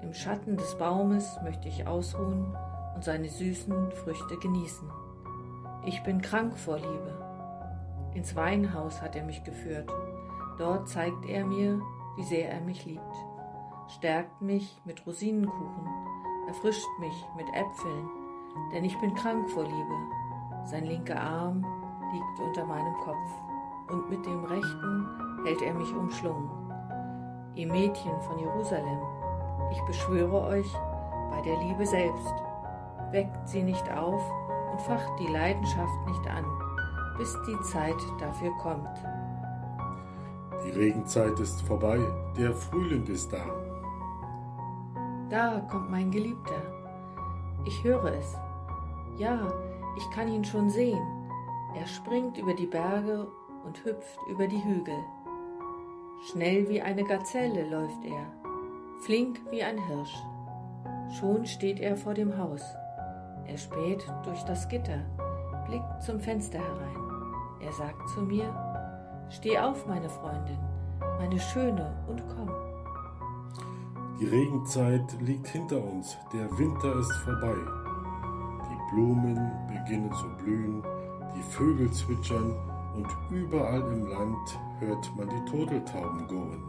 Im 0.02 0.14
Schatten 0.14 0.56
des 0.56 0.74
Baumes 0.78 1.38
möchte 1.44 1.68
ich 1.68 1.86
ausruhen 1.86 2.56
und 2.94 3.04
seine 3.04 3.28
süßen 3.28 3.90
Früchte 3.90 4.38
genießen. 4.38 4.88
Ich 5.84 6.02
bin 6.02 6.22
krank 6.22 6.56
vor 6.56 6.78
Liebe. 6.78 8.10
Ins 8.14 8.34
Weinhaus 8.36 9.02
hat 9.02 9.16
er 9.16 9.24
mich 9.24 9.44
geführt. 9.44 9.92
Dort 10.56 10.88
zeigt 10.88 11.26
er 11.26 11.44
mir, 11.44 11.78
wie 12.16 12.24
sehr 12.24 12.50
er 12.50 12.62
mich 12.62 12.86
liebt 12.86 13.33
stärkt 13.88 14.40
mich 14.40 14.80
mit 14.84 15.06
Rosinenkuchen, 15.06 15.88
erfrischt 16.48 16.88
mich 17.00 17.26
mit 17.36 17.48
Äpfeln, 17.48 18.08
denn 18.72 18.84
ich 18.84 18.98
bin 19.00 19.14
krank 19.14 19.48
vor 19.50 19.64
Liebe. 19.64 19.94
Sein 20.64 20.84
linker 20.84 21.20
Arm 21.20 21.64
liegt 22.12 22.40
unter 22.40 22.64
meinem 22.64 22.94
Kopf 22.94 23.42
und 23.90 24.08
mit 24.08 24.24
dem 24.24 24.44
rechten 24.44 25.08
hält 25.44 25.62
er 25.62 25.74
mich 25.74 25.92
umschlungen. 25.94 26.50
Ihr 27.54 27.66
Mädchen 27.66 28.20
von 28.22 28.38
Jerusalem, 28.38 28.98
ich 29.70 29.80
beschwöre 29.82 30.48
euch 30.48 30.72
bei 31.30 31.40
der 31.42 31.58
Liebe 31.60 31.86
selbst, 31.86 32.34
weckt 33.10 33.48
sie 33.48 33.62
nicht 33.62 33.90
auf 33.92 34.22
und 34.72 34.80
facht 34.80 35.12
die 35.20 35.28
Leidenschaft 35.28 36.06
nicht 36.06 36.26
an, 36.28 36.44
bis 37.18 37.36
die 37.46 37.60
Zeit 37.62 37.94
dafür 38.18 38.50
kommt. 38.58 38.88
Die 40.64 40.70
Regenzeit 40.70 41.38
ist 41.38 41.60
vorbei, 41.62 42.00
der 42.36 42.54
Frühling 42.54 43.06
ist 43.06 43.32
da. 43.32 43.44
Da 45.34 45.60
kommt 45.68 45.90
mein 45.90 46.12
Geliebter. 46.12 46.62
Ich 47.64 47.82
höre 47.82 48.04
es. 48.04 48.38
Ja, 49.18 49.52
ich 49.96 50.08
kann 50.12 50.28
ihn 50.28 50.44
schon 50.44 50.70
sehen. 50.70 51.02
Er 51.74 51.88
springt 51.88 52.38
über 52.38 52.54
die 52.54 52.68
Berge 52.68 53.26
und 53.64 53.84
hüpft 53.84 54.20
über 54.30 54.46
die 54.46 54.62
Hügel. 54.62 54.94
Schnell 56.30 56.68
wie 56.68 56.80
eine 56.80 57.02
Gazelle 57.02 57.68
läuft 57.68 58.04
er, 58.04 58.26
flink 59.00 59.40
wie 59.50 59.64
ein 59.64 59.84
Hirsch. 59.88 60.16
Schon 61.18 61.46
steht 61.46 61.80
er 61.80 61.96
vor 61.96 62.14
dem 62.14 62.38
Haus. 62.38 62.62
Er 63.44 63.58
späht 63.58 64.06
durch 64.24 64.44
das 64.44 64.68
Gitter, 64.68 65.00
blickt 65.66 66.00
zum 66.00 66.20
Fenster 66.20 66.60
herein. 66.60 67.24
Er 67.60 67.72
sagt 67.72 68.08
zu 68.10 68.20
mir, 68.20 68.54
Steh 69.30 69.58
auf, 69.58 69.84
meine 69.88 70.08
Freundin, 70.08 70.60
meine 71.18 71.40
Schöne, 71.40 71.92
und 72.06 72.22
komm. 72.28 72.73
Die 74.24 74.30
Regenzeit 74.30 75.20
liegt 75.20 75.48
hinter 75.48 75.84
uns, 75.84 76.16
der 76.32 76.48
Winter 76.58 76.98
ist 76.98 77.12
vorbei. 77.24 77.56
Die 78.70 78.94
Blumen 78.94 79.52
beginnen 79.68 80.10
zu 80.14 80.26
blühen, 80.42 80.82
die 81.36 81.42
Vögel 81.42 81.90
zwitschern 81.92 82.56
und 82.96 83.06
überall 83.30 83.82
im 83.92 84.06
Land 84.06 84.58
hört 84.80 85.14
man 85.14 85.28
die 85.28 85.50
Turteltauben 85.50 86.26
gurren. 86.26 86.62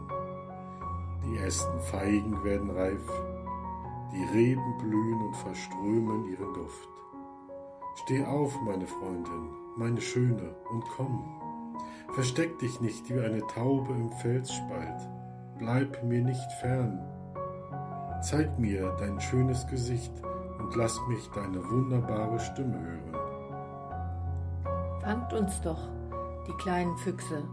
Die 1.24 1.38
ersten 1.38 1.80
Feigen 1.80 2.44
werden 2.44 2.68
reif, 2.72 3.10
die 4.12 4.38
Reben 4.38 4.76
blühen 4.76 5.22
und 5.22 5.36
verströmen 5.36 6.28
ihren 6.28 6.52
Duft. 6.52 6.90
Steh 8.02 8.22
auf, 8.26 8.54
meine 8.66 8.86
Freundin, 8.86 9.48
meine 9.78 10.02
Schöne, 10.02 10.54
und 10.70 10.84
komm. 10.94 11.24
Versteck 12.12 12.58
dich 12.58 12.82
nicht 12.82 13.08
wie 13.08 13.18
eine 13.18 13.40
Taube 13.46 13.94
im 13.94 14.12
Felsspalt. 14.12 15.08
Bleib 15.58 16.04
mir 16.04 16.22
nicht 16.22 16.52
fern. 16.60 17.15
Zeig 18.22 18.58
mir 18.58 18.96
dein 18.98 19.20
schönes 19.20 19.66
Gesicht 19.66 20.12
und 20.58 20.74
lass 20.74 20.98
mich 21.08 21.28
deine 21.34 21.62
wunderbare 21.70 22.40
Stimme 22.40 22.80
hören. 22.80 23.16
Fangt 25.02 25.32
uns 25.32 25.60
doch, 25.60 25.90
die 26.48 26.54
kleinen 26.54 26.96
Füchse, 26.96 27.48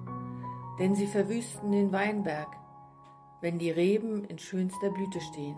denn 0.79 0.95
sie 0.95 1.07
verwüsten 1.07 1.71
den 1.71 1.91
Weinberg, 1.91 2.47
wenn 3.41 3.59
die 3.59 3.71
Reben 3.71 4.23
in 4.25 4.39
schönster 4.39 4.89
Blüte 4.89 5.19
stehen. 5.21 5.57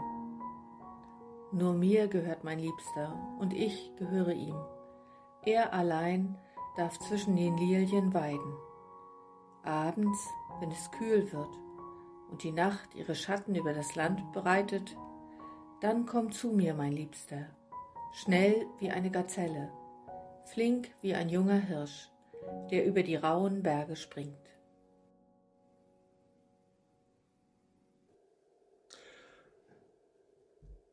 Nur 1.51 1.73
mir 1.73 2.07
gehört 2.07 2.43
mein 2.43 2.59
Liebster 2.59 3.13
und 3.39 3.53
ich 3.53 3.91
gehöre 3.97 4.33
ihm. 4.33 4.55
Er 5.45 5.73
allein 5.73 6.37
darf 6.75 6.99
zwischen 6.99 7.35
den 7.35 7.55
Lilien 7.57 8.13
weiden. 8.13 8.53
Abends, 9.63 10.27
wenn 10.59 10.71
es 10.71 10.91
kühl 10.91 11.31
wird 11.31 11.64
und 12.29 12.43
die 12.43 12.51
Nacht 12.51 12.95
ihre 12.95 13.15
Schatten 13.15 13.55
über 13.55 13.73
das 13.73 13.95
Land 13.95 14.31
breitet, 14.33 14.95
dann 15.81 16.05
komm 16.05 16.31
zu 16.31 16.49
mir, 16.49 16.73
mein 16.73 16.93
Liebster, 16.93 17.47
schnell 18.13 18.65
wie 18.79 18.91
eine 18.91 19.11
Gazelle, 19.11 19.69
flink 20.45 20.89
wie 21.01 21.13
ein 21.13 21.29
junger 21.29 21.59
Hirsch, 21.59 22.09
der 22.71 22.85
über 22.85 23.03
die 23.03 23.15
rauen 23.15 23.63
Berge 23.63 23.95
springt. 23.95 24.35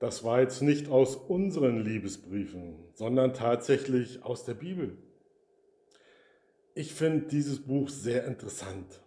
Das 0.03 0.25
war 0.25 0.41
jetzt 0.41 0.62
nicht 0.62 0.89
aus 0.89 1.15
unseren 1.15 1.85
Liebesbriefen, 1.85 2.75
sondern 2.95 3.35
tatsächlich 3.35 4.25
aus 4.25 4.45
der 4.45 4.55
Bibel. 4.55 4.99
Ich 6.75 6.93
finde 6.93 7.29
dieses 7.29 7.61
Buch 7.61 7.89
sehr 7.89 8.27
interessant. 8.27 9.01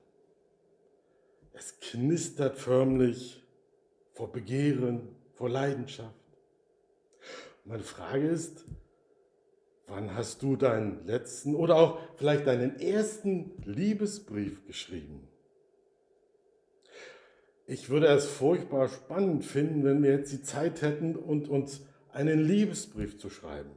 Es 1.58 1.80
knistert 1.80 2.58
förmlich 2.58 3.42
vor 4.14 4.32
Begehren, 4.32 5.08
vor 5.34 5.50
Leidenschaft. 5.50 6.14
Meine 7.64 7.84
Frage 7.84 8.28
ist, 8.28 8.66
wann 9.88 10.14
hast 10.14 10.44
du 10.44 10.58
deinen 10.58 11.06
letzten 11.06 11.56
oder 11.56 11.78
auch 11.78 12.00
vielleicht 12.18 12.46
deinen 12.46 12.80
ersten 12.80 13.52
Liebesbrief 13.64 14.66
geschrieben? 14.68 15.28
Ich 17.68 17.90
würde 17.90 18.08
es 18.08 18.26
furchtbar 18.26 18.90
spannend 18.90 19.46
finden, 19.46 19.84
wenn 19.86 20.04
wir 20.04 20.12
jetzt 20.12 20.32
die 20.32 20.44
Zeit 20.44 20.82
hätten 20.82 21.16
und 21.16 21.48
uns 21.48 21.82
einen 22.12 22.40
Liebesbrief 22.40 23.18
zu 23.18 23.30
schreiben. 23.30 23.72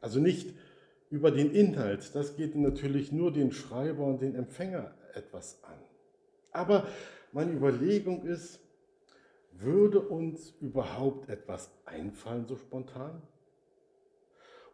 Also 0.00 0.18
nicht 0.18 0.52
über 1.10 1.30
den 1.30 1.52
Inhalt, 1.52 2.14
das 2.14 2.36
geht 2.36 2.56
natürlich 2.56 3.12
nur 3.12 3.32
den 3.32 3.52
Schreiber 3.52 4.04
und 4.04 4.20
den 4.20 4.34
Empfänger 4.34 4.94
etwas 5.14 5.62
an. 5.64 5.78
Aber 6.52 6.86
meine 7.32 7.52
Überlegung 7.52 8.24
ist, 8.24 8.60
würde 9.52 10.00
uns 10.00 10.54
überhaupt 10.60 11.28
etwas 11.28 11.70
einfallen 11.84 12.46
so 12.46 12.56
spontan? 12.56 13.22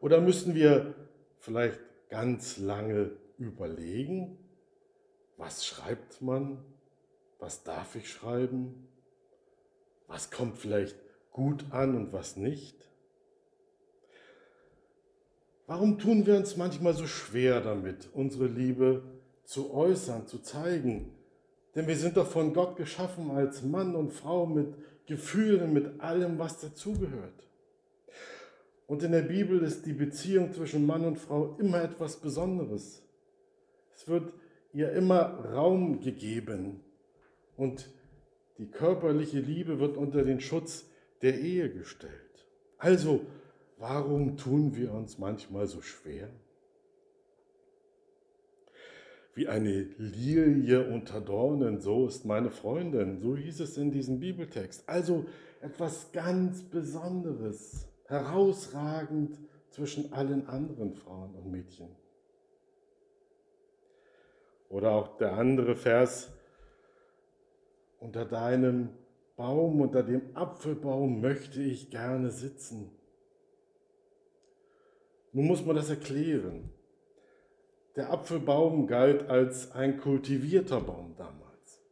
Oder 0.01 0.21
müssen 0.21 0.55
wir 0.55 0.95
vielleicht 1.39 1.81
ganz 2.09 2.59
lange 2.59 3.13
überlegen, 3.39 4.39
was 5.37 5.67
schreibt 5.67 6.23
man 6.23 6.63
was 7.39 7.63
darf 7.63 7.95
ich 7.97 8.11
schreiben, 8.11 8.89
was 10.07 10.31
kommt 10.31 10.59
vielleicht 10.59 10.97
gut 11.33 11.65
an 11.71 11.95
und 11.95 12.13
was 12.13 12.37
nicht. 12.37 12.77
Warum 15.67 15.99
tun 15.99 16.27
wir 16.27 16.37
uns 16.37 16.57
manchmal 16.57 16.95
so 16.95 17.07
schwer 17.07 17.61
damit, 17.61 18.09
unsere 18.13 18.47
Liebe 18.47 19.03
zu 19.45 19.75
äußern, 19.75 20.27
zu 20.27 20.39
zeigen? 20.39 21.16
Denn 21.77 21.87
wir 21.87 21.97
sind 21.97 22.17
doch 22.17 22.27
von 22.27 22.55
Gott 22.55 22.77
geschaffen 22.77 23.31
als 23.31 23.63
Mann 23.63 23.95
und 23.95 24.13
Frau 24.13 24.47
mit 24.47 24.75
Gefühlen, 25.07 25.75
mit 25.75 26.01
allem, 26.01 26.39
was 26.39 26.59
dazugehört. 26.59 27.47
Und 28.87 29.03
in 29.03 29.13
der 29.13 29.23
Bibel 29.23 29.63
ist 29.63 29.85
die 29.85 29.93
Beziehung 29.93 30.53
zwischen 30.53 30.87
Mann 30.87 31.05
und 31.05 31.19
Frau 31.19 31.55
immer 31.59 31.83
etwas 31.83 32.17
Besonderes. 32.17 33.03
Es 33.95 34.09
wird 34.09 34.33
ihr 34.73 34.93
immer 34.93 35.45
Raum 35.53 36.01
gegeben. 36.01 36.81
Und 37.57 37.91
die 38.59 38.71
körperliche 38.71 39.41
Liebe 39.41 39.79
wird 39.79 39.99
unter 39.99 40.25
den 40.25 40.41
Schutz 40.41 40.89
der 41.21 41.39
Ehe 41.39 41.71
gestellt. 41.71 42.13
Also, 42.79 43.21
warum 43.77 44.39
tun 44.39 44.77
wir 44.77 44.93
uns 44.93 45.19
manchmal 45.19 45.67
so 45.67 45.83
schwer? 45.83 46.31
Wie 49.37 49.49
eine 49.49 49.83
Lilie 49.99 50.89
unter 50.89 51.21
Dornen, 51.21 51.79
so 51.79 52.07
ist 52.07 52.25
meine 52.25 52.51
Freundin, 52.51 53.21
so 53.21 53.37
hieß 53.37 53.61
es 53.61 53.77
in 53.77 53.91
diesem 53.91 54.19
Bibeltext. 54.19 54.89
Also 54.89 55.27
etwas 55.61 56.11
ganz 56.11 56.63
Besonderes, 56.63 57.87
herausragend 58.07 59.39
zwischen 59.69 60.11
allen 60.15 60.49
anderen 60.49 60.95
Frauen 60.95 61.35
und 61.35 61.51
Mädchen. 61.51 61.89
Oder 64.71 64.93
auch 64.93 65.19
der 65.19 65.35
andere 65.35 65.77
Vers, 65.77 66.33
unter 68.01 68.25
deinem 68.25 68.89
Baum, 69.37 69.83
unter 69.83 70.03
dem 70.03 70.35
Apfelbaum 70.35 71.21
möchte 71.21 71.61
ich 71.61 71.91
gerne 71.91 72.31
sitzen. 72.31 72.91
Nun 75.33 75.47
muss 75.47 75.63
man 75.63 75.77
das 75.77 75.91
erklären. 75.91 76.71
Der 77.97 78.11
Apfelbaum 78.11 78.87
galt 78.87 79.29
als 79.31 79.73
ein 79.73 79.99
kultivierter 79.99 80.81
Baum 80.81 81.15
damals. 81.17 81.83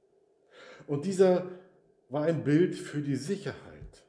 Und 0.87 1.07
dieser 1.07 1.47
war 2.11 2.25
ein 2.25 2.45
Bild 2.45 2.75
für 2.75 3.01
die 3.01 3.17
Sicherheit, 3.17 4.05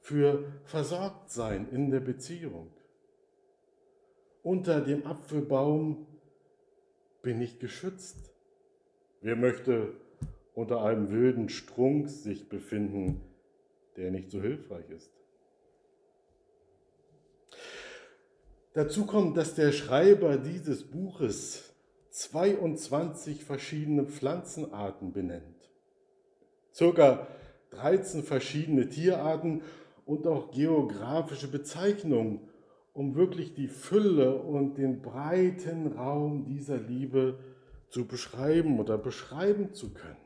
für 0.00 0.44
Versorgtsein 0.64 1.68
in 1.70 1.90
der 1.90 2.00
Beziehung. 2.00 2.70
Unter 4.42 4.82
dem 4.82 5.06
Apfelbaum 5.06 6.06
bin 7.22 7.40
ich 7.40 7.58
geschützt. 7.58 8.34
Wer 9.22 9.36
möchte 9.36 9.94
unter 10.54 10.82
einem 10.82 11.10
wilden 11.10 11.48
Strunk 11.48 12.08
sich 12.10 12.48
befinden, 12.48 13.22
der 13.96 14.10
nicht 14.10 14.30
so 14.30 14.40
hilfreich 14.40 14.88
ist. 14.90 15.17
Dazu 18.74 19.06
kommt, 19.06 19.36
dass 19.36 19.54
der 19.54 19.72
Schreiber 19.72 20.36
dieses 20.36 20.84
Buches 20.84 21.74
22 22.10 23.44
verschiedene 23.44 24.04
Pflanzenarten 24.04 25.12
benennt, 25.12 25.70
circa 26.72 27.26
13 27.70 28.22
verschiedene 28.22 28.88
Tierarten 28.88 29.62
und 30.06 30.26
auch 30.26 30.50
geografische 30.50 31.48
Bezeichnungen, 31.48 32.40
um 32.92 33.14
wirklich 33.14 33.54
die 33.54 33.68
Fülle 33.68 34.36
und 34.36 34.76
den 34.76 35.02
breiten 35.02 35.92
Raum 35.92 36.46
dieser 36.46 36.78
Liebe 36.78 37.38
zu 37.88 38.06
beschreiben 38.06 38.80
oder 38.80 38.98
beschreiben 38.98 39.72
zu 39.72 39.92
können. 39.92 40.16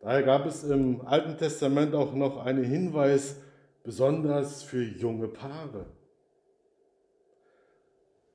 Daher 0.00 0.22
gab 0.22 0.46
es 0.46 0.62
im 0.64 1.00
Alten 1.06 1.36
Testament 1.36 1.94
auch 1.94 2.14
noch 2.14 2.38
einen 2.38 2.64
Hinweis, 2.64 3.36
besonders 3.86 4.64
für 4.64 4.82
junge 4.82 5.28
Paare. 5.28 5.86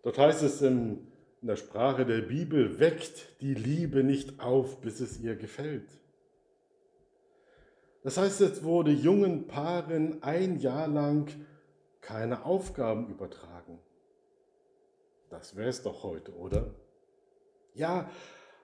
Dort 0.02 0.18
heißt 0.18 0.44
es 0.44 0.62
in 0.62 1.12
der 1.42 1.58
Sprache 1.58 2.06
der 2.06 2.22
Bibel, 2.22 2.80
weckt 2.80 3.42
die 3.42 3.54
Liebe 3.54 4.02
nicht 4.02 4.40
auf, 4.40 4.80
bis 4.80 5.02
es 5.02 5.20
ihr 5.20 5.36
gefällt. 5.36 5.90
Das 8.04 8.18
heißt, 8.18 8.40
es 8.40 8.64
wurde 8.64 8.92
jungen 8.92 9.48
Paaren 9.48 10.24
ein 10.24 10.58
Jahr 10.58 10.88
lang 10.88 11.30
keine 12.00 12.46
Aufgaben 12.46 13.10
übertragen. 13.10 13.78
Das 15.30 15.58
wäre 15.58 15.68
es 15.68 15.84
doch 15.84 16.04
heute, 16.04 16.34
oder? 16.34 16.74
Ja, 17.74 18.10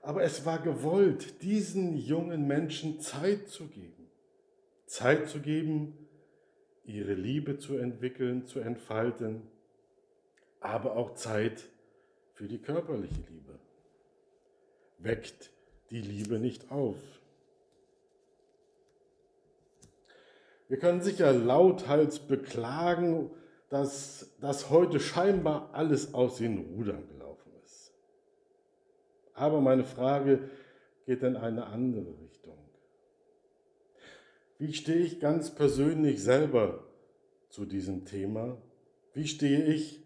aber 0.02 0.24
es 0.24 0.46
war 0.46 0.60
gewollt, 0.60 1.44
diesen 1.44 1.98
jungen 1.98 2.48
Menschen 2.48 3.02
Zeit 3.02 3.50
zu 3.50 3.68
geben. 3.68 4.10
Zeit 4.86 5.28
zu 5.28 5.42
geben, 5.42 6.07
ihre 6.88 7.14
Liebe 7.14 7.58
zu 7.58 7.78
entwickeln, 7.78 8.46
zu 8.46 8.60
entfalten, 8.60 9.44
aber 10.60 10.96
auch 10.96 11.14
Zeit 11.14 11.66
für 12.34 12.48
die 12.48 12.58
körperliche 12.58 13.22
Liebe. 13.30 13.60
Weckt 14.98 15.52
die 15.92 16.02
Liebe 16.02 16.40
nicht 16.40 16.72
auf. 16.72 16.98
Wir 20.68 20.80
können 20.80 21.02
sicher 21.02 21.32
lauthals 21.32 22.20
beklagen, 22.20 23.30
dass 23.70 24.36
das 24.42 24.70
heute 24.70 25.00
scheinbar 25.00 25.70
alles 25.74 26.14
aus 26.14 26.38
den 26.38 26.58
Rudern 26.58 27.04
aber 29.38 29.62
meine 29.62 29.84
Frage 29.84 30.50
geht 31.06 31.22
in 31.22 31.38
eine 31.38 31.68
andere 31.68 32.08
Richtung. 32.08 32.27
Wie 34.60 34.74
stehe 34.74 34.98
ich 35.00 35.20
ganz 35.20 35.54
persönlich 35.54 36.24
selber 36.24 36.84
zu 37.50 37.66
diesem 37.66 38.06
Thema? 38.06 38.58
Wie 39.14 39.28
stehe 39.28 39.64
ich 39.66 40.02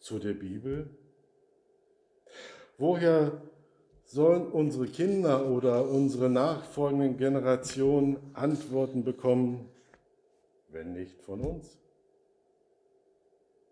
zu 0.00 0.18
der 0.18 0.34
Bibel? 0.34 0.90
Woher 2.76 3.40
sollen 4.04 4.46
unsere 4.46 4.86
Kinder 4.86 5.48
oder 5.48 5.88
unsere 5.88 6.28
nachfolgenden 6.28 7.16
Generationen 7.16 8.18
Antworten 8.34 9.04
bekommen, 9.04 9.68
wenn 10.70 10.92
nicht 10.92 11.20
von 11.22 11.40
uns? 11.40 11.78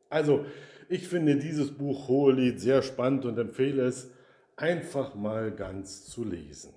Also, 0.09 0.45
ich 0.89 1.09
finde 1.09 1.37
dieses 1.37 1.73
Buch 1.73 2.09
Hohelied 2.09 2.61
sehr 2.61 2.83
spannend 2.83 3.25
und 3.25 3.39
empfehle 3.39 3.85
es 3.85 4.11
einfach 4.57 5.15
mal 5.15 5.51
ganz 5.51 6.07
zu 6.07 6.25
lesen. 6.25 6.73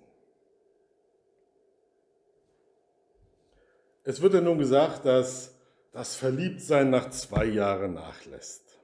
Es 4.03 4.21
wird 4.21 4.33
ja 4.33 4.41
nun 4.41 4.57
gesagt, 4.57 5.05
dass 5.05 5.55
das 5.91 6.15
Verliebtsein 6.15 6.89
nach 6.89 7.09
zwei 7.09 7.45
Jahren 7.45 7.93
nachlässt. 7.93 8.79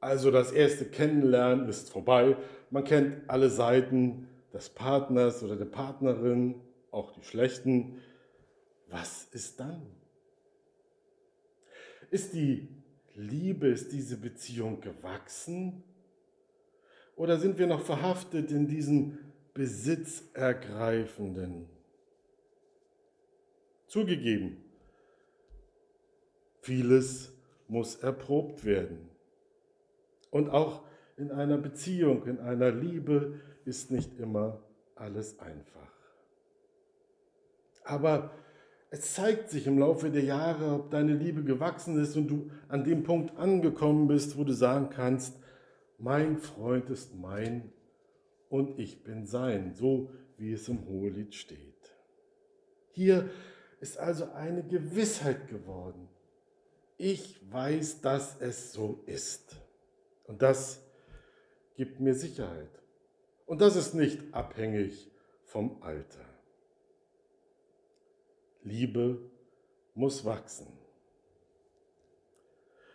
Also 0.00 0.30
das 0.30 0.52
erste 0.52 0.84
Kennenlernen 0.84 1.68
ist 1.68 1.90
vorbei. 1.90 2.36
Man 2.70 2.84
kennt 2.84 3.28
alle 3.28 3.50
Seiten 3.50 4.28
des 4.52 4.68
Partners 4.68 5.42
oder 5.42 5.56
der 5.56 5.64
Partnerin, 5.64 6.60
auch 6.90 7.12
die 7.12 7.24
schlechten. 7.24 8.00
Was 8.88 9.24
ist 9.32 9.58
dann? 9.60 9.86
Ist 12.10 12.34
die 12.34 12.68
Liebe, 13.14 13.68
ist 13.68 13.92
diese 13.92 14.18
Beziehung 14.18 14.80
gewachsen? 14.80 15.82
Oder 17.16 17.38
sind 17.38 17.58
wir 17.58 17.66
noch 17.66 17.82
verhaftet 17.82 18.50
in 18.50 18.68
diesem 18.68 19.18
Besitzergreifenden? 19.54 21.73
Zugegeben, 23.94 24.56
vieles 26.62 27.32
muss 27.68 27.94
erprobt 27.94 28.64
werden. 28.64 29.08
Und 30.32 30.50
auch 30.50 30.82
in 31.16 31.30
einer 31.30 31.58
Beziehung, 31.58 32.26
in 32.26 32.40
einer 32.40 32.72
Liebe 32.72 33.38
ist 33.64 33.92
nicht 33.92 34.18
immer 34.18 34.58
alles 34.96 35.38
einfach. 35.38 35.92
Aber 37.84 38.32
es 38.90 39.14
zeigt 39.14 39.50
sich 39.50 39.68
im 39.68 39.78
Laufe 39.78 40.10
der 40.10 40.24
Jahre, 40.24 40.72
ob 40.72 40.90
deine 40.90 41.14
Liebe 41.14 41.44
gewachsen 41.44 41.96
ist 42.02 42.16
und 42.16 42.26
du 42.26 42.50
an 42.66 42.82
dem 42.82 43.04
Punkt 43.04 43.36
angekommen 43.36 44.08
bist, 44.08 44.36
wo 44.36 44.42
du 44.42 44.54
sagen 44.54 44.90
kannst, 44.90 45.38
mein 45.98 46.38
Freund 46.38 46.90
ist 46.90 47.14
mein 47.14 47.70
und 48.48 48.76
ich 48.76 49.04
bin 49.04 49.24
sein, 49.24 49.72
so 49.76 50.10
wie 50.36 50.52
es 50.52 50.68
im 50.68 50.84
Hohelied 50.88 51.32
steht. 51.32 51.94
Hier 52.90 53.30
ist 53.80 53.98
also 53.98 54.30
eine 54.32 54.62
Gewissheit 54.62 55.48
geworden. 55.48 56.08
Ich 56.96 57.40
weiß, 57.50 58.00
dass 58.00 58.40
es 58.40 58.72
so 58.72 59.02
ist. 59.06 59.56
Und 60.24 60.42
das 60.42 60.80
gibt 61.76 62.00
mir 62.00 62.14
Sicherheit. 62.14 62.70
Und 63.46 63.60
das 63.60 63.76
ist 63.76 63.94
nicht 63.94 64.32
abhängig 64.32 65.10
vom 65.44 65.82
Alter. 65.82 66.24
Liebe 68.62 69.18
muss 69.94 70.24
wachsen. 70.24 70.66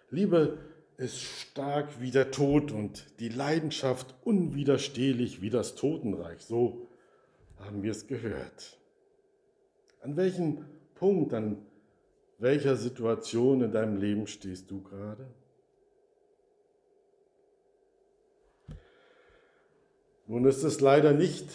Liebe 0.10 0.58
ist 0.98 1.22
stark 1.22 2.02
wie 2.02 2.12
der 2.12 2.32
Tod 2.32 2.72
und 2.72 3.06
die 3.20 3.30
Leidenschaft 3.30 4.16
unwiderstehlich 4.24 5.42
wie 5.42 5.50
das 5.50 5.76
Totenreich. 5.76 6.42
So 6.42 6.88
haben 7.60 7.84
wir 7.84 7.92
es 7.92 8.08
gehört. 8.08 8.79
An 10.02 10.16
welchem 10.16 10.66
Punkt, 10.96 11.34
an 11.34 11.66
welcher 12.38 12.76
Situation 12.76 13.62
in 13.62 13.72
deinem 13.72 13.98
Leben 13.98 14.28
stehst 14.28 14.72
du 14.72 14.82
gerade? 14.82 15.28
Nun 20.28 20.46
ist 20.46 20.64
es 20.64 20.80
leider 20.80 21.12
nicht 21.12 21.50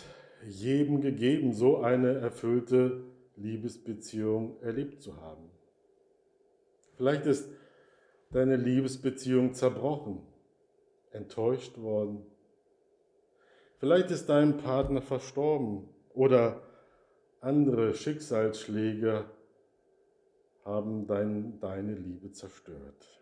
jedem 0.46 1.00
gegeben, 1.00 1.54
so 1.54 1.78
eine 1.78 2.14
erfüllte 2.14 3.04
Liebesbeziehung 3.36 4.60
erlebt 4.62 5.00
zu 5.00 5.16
haben. 5.20 5.48
Vielleicht 6.96 7.26
ist 7.26 7.48
deine 8.30 8.56
Liebesbeziehung 8.56 9.54
zerbrochen, 9.54 10.20
enttäuscht 11.12 11.78
worden. 11.78 12.26
Vielleicht 13.78 14.10
ist 14.10 14.28
dein 14.28 14.58
Partner 14.58 15.02
verstorben 15.02 15.88
oder 16.12 16.60
andere 17.44 17.92
Schicksalsschläge 17.94 19.26
haben 20.64 21.06
dein, 21.06 21.60
deine 21.60 21.94
Liebe 21.94 22.32
zerstört. 22.32 23.20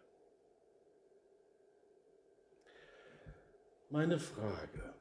Meine 3.91 4.21
Frage, 4.21 4.95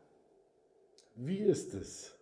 wie 1.16 1.38
ist 1.38 1.76
es, 1.76 2.16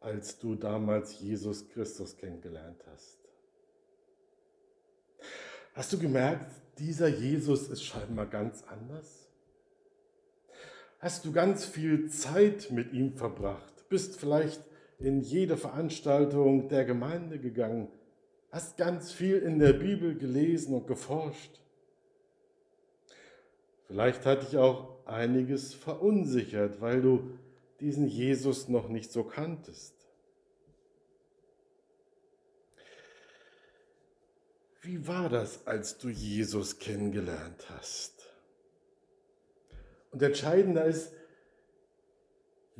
als 0.00 0.38
du 0.38 0.54
damals 0.54 1.18
Jesus 1.18 1.66
Christus 1.70 2.14
kennengelernt 2.14 2.84
hast? 2.92 3.18
Hast 5.72 5.92
du 5.94 5.98
gemerkt, 5.98 6.52
dieser 6.78 7.08
Jesus 7.08 7.68
ist 7.68 7.84
scheinbar 7.84 8.26
ganz 8.26 8.62
anders? 8.64 9.28
Hast 10.98 11.24
du 11.24 11.32
ganz 11.32 11.64
viel 11.64 12.10
Zeit 12.10 12.70
mit 12.70 12.92
ihm 12.92 13.14
verbracht? 13.14 13.88
Bist 13.88 14.20
vielleicht 14.20 14.69
in 15.00 15.20
jede 15.22 15.56
Veranstaltung 15.56 16.68
der 16.68 16.84
Gemeinde 16.84 17.38
gegangen? 17.38 17.88
Hast 18.50 18.76
ganz 18.76 19.12
viel 19.12 19.36
in 19.38 19.58
der 19.58 19.72
Bibel 19.72 20.16
gelesen 20.16 20.74
und 20.74 20.86
geforscht? 20.86 21.60
Vielleicht 23.86 24.24
hat 24.26 24.42
dich 24.42 24.56
auch 24.56 25.04
einiges 25.06 25.74
verunsichert, 25.74 26.80
weil 26.80 27.02
du 27.02 27.30
diesen 27.80 28.06
Jesus 28.06 28.68
noch 28.68 28.88
nicht 28.88 29.10
so 29.10 29.24
kanntest. 29.24 29.94
Wie 34.82 35.06
war 35.06 35.28
das, 35.28 35.66
als 35.66 35.98
du 35.98 36.08
Jesus 36.08 36.78
kennengelernt 36.78 37.66
hast? 37.70 38.28
Und 40.10 40.22
entscheidender 40.22 40.84
ist, 40.84 41.12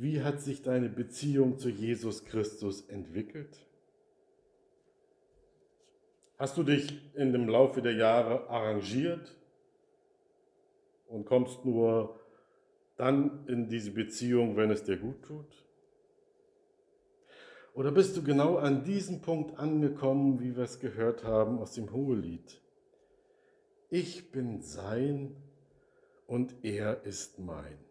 wie 0.01 0.23
hat 0.23 0.41
sich 0.41 0.63
deine 0.63 0.89
Beziehung 0.89 1.59
zu 1.59 1.69
Jesus 1.69 2.25
Christus 2.25 2.81
entwickelt? 2.89 3.55
Hast 6.39 6.57
du 6.57 6.63
dich 6.63 6.99
in 7.13 7.31
dem 7.31 7.47
Laufe 7.47 7.83
der 7.83 7.93
Jahre 7.93 8.49
arrangiert 8.49 9.37
und 11.07 11.25
kommst 11.25 11.65
nur 11.65 12.19
dann 12.97 13.45
in 13.45 13.69
diese 13.69 13.91
Beziehung, 13.91 14.57
wenn 14.57 14.71
es 14.71 14.83
dir 14.83 14.97
gut 14.97 15.21
tut? 15.21 15.65
Oder 17.75 17.91
bist 17.91 18.17
du 18.17 18.23
genau 18.23 18.57
an 18.57 18.83
diesem 18.83 19.21
Punkt 19.21 19.59
angekommen, 19.59 20.39
wie 20.39 20.55
wir 20.55 20.63
es 20.63 20.79
gehört 20.79 21.23
haben 21.23 21.59
aus 21.59 21.73
dem 21.73 21.93
Hohelied? 21.93 22.59
Ich 23.91 24.31
bin 24.31 24.63
sein 24.63 25.35
und 26.25 26.55
er 26.63 27.03
ist 27.03 27.37
mein. 27.37 27.90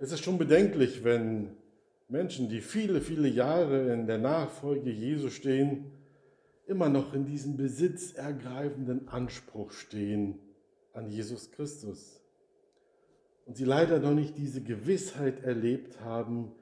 Es 0.00 0.12
ist 0.12 0.22
schon 0.22 0.38
bedenklich, 0.38 1.02
wenn 1.02 1.50
Menschen, 2.08 2.48
die 2.48 2.60
viele, 2.60 3.00
viele 3.00 3.28
Jahre 3.28 3.92
in 3.92 4.06
der 4.06 4.18
Nachfolge 4.18 4.90
Jesu 4.90 5.28
stehen, 5.28 5.86
immer 6.66 6.88
noch 6.88 7.14
in 7.14 7.26
diesem 7.26 7.56
besitzergreifenden 7.56 9.08
Anspruch 9.08 9.72
stehen 9.72 10.38
an 10.92 11.10
Jesus 11.10 11.50
Christus. 11.50 12.20
Und 13.44 13.56
sie 13.56 13.64
leider 13.64 13.98
noch 13.98 14.14
nicht 14.14 14.38
diese 14.38 14.62
Gewissheit 14.62 15.42
erlebt 15.42 16.00
haben, 16.00 16.52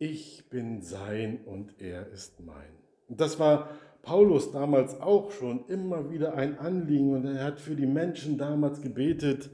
ich 0.00 0.44
bin 0.50 0.82
sein 0.82 1.40
und 1.44 1.80
er 1.80 2.08
ist 2.10 2.40
mein. 2.40 2.70
Und 3.08 3.20
das 3.20 3.38
war 3.38 3.70
Paulus 4.02 4.50
damals 4.50 5.00
auch 5.00 5.30
schon 5.30 5.66
immer 5.66 6.10
wieder 6.10 6.34
ein 6.34 6.58
Anliegen 6.58 7.12
und 7.14 7.26
er 7.26 7.44
hat 7.44 7.60
für 7.60 7.76
die 7.76 7.86
Menschen 7.86 8.38
damals 8.38 8.80
gebetet. 8.80 9.50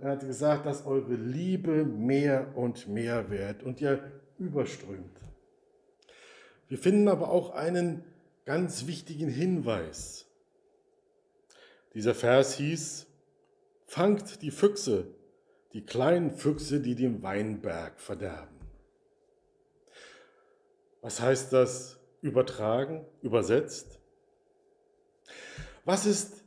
Er 0.00 0.10
hat 0.10 0.20
gesagt, 0.20 0.64
dass 0.64 0.86
eure 0.86 1.14
Liebe 1.14 1.84
mehr 1.84 2.56
und 2.56 2.86
mehr 2.86 3.30
wird 3.30 3.64
und 3.64 3.80
ihr 3.80 4.12
überströmt. 4.38 5.18
Wir 6.68 6.78
finden 6.78 7.08
aber 7.08 7.30
auch 7.30 7.50
einen 7.50 8.04
ganz 8.44 8.86
wichtigen 8.86 9.28
Hinweis. 9.28 10.26
Dieser 11.94 12.14
Vers 12.14 12.54
hieß, 12.54 13.06
fangt 13.84 14.40
die 14.42 14.52
Füchse, 14.52 15.08
die 15.72 15.84
kleinen 15.84 16.30
Füchse, 16.30 16.80
die 16.80 16.94
den 16.94 17.22
Weinberg 17.22 18.00
verderben. 18.00 18.56
Was 21.00 21.20
heißt 21.20 21.52
das 21.52 21.98
übertragen, 22.20 23.04
übersetzt? 23.20 23.98
Was 25.84 26.06
ist 26.06 26.41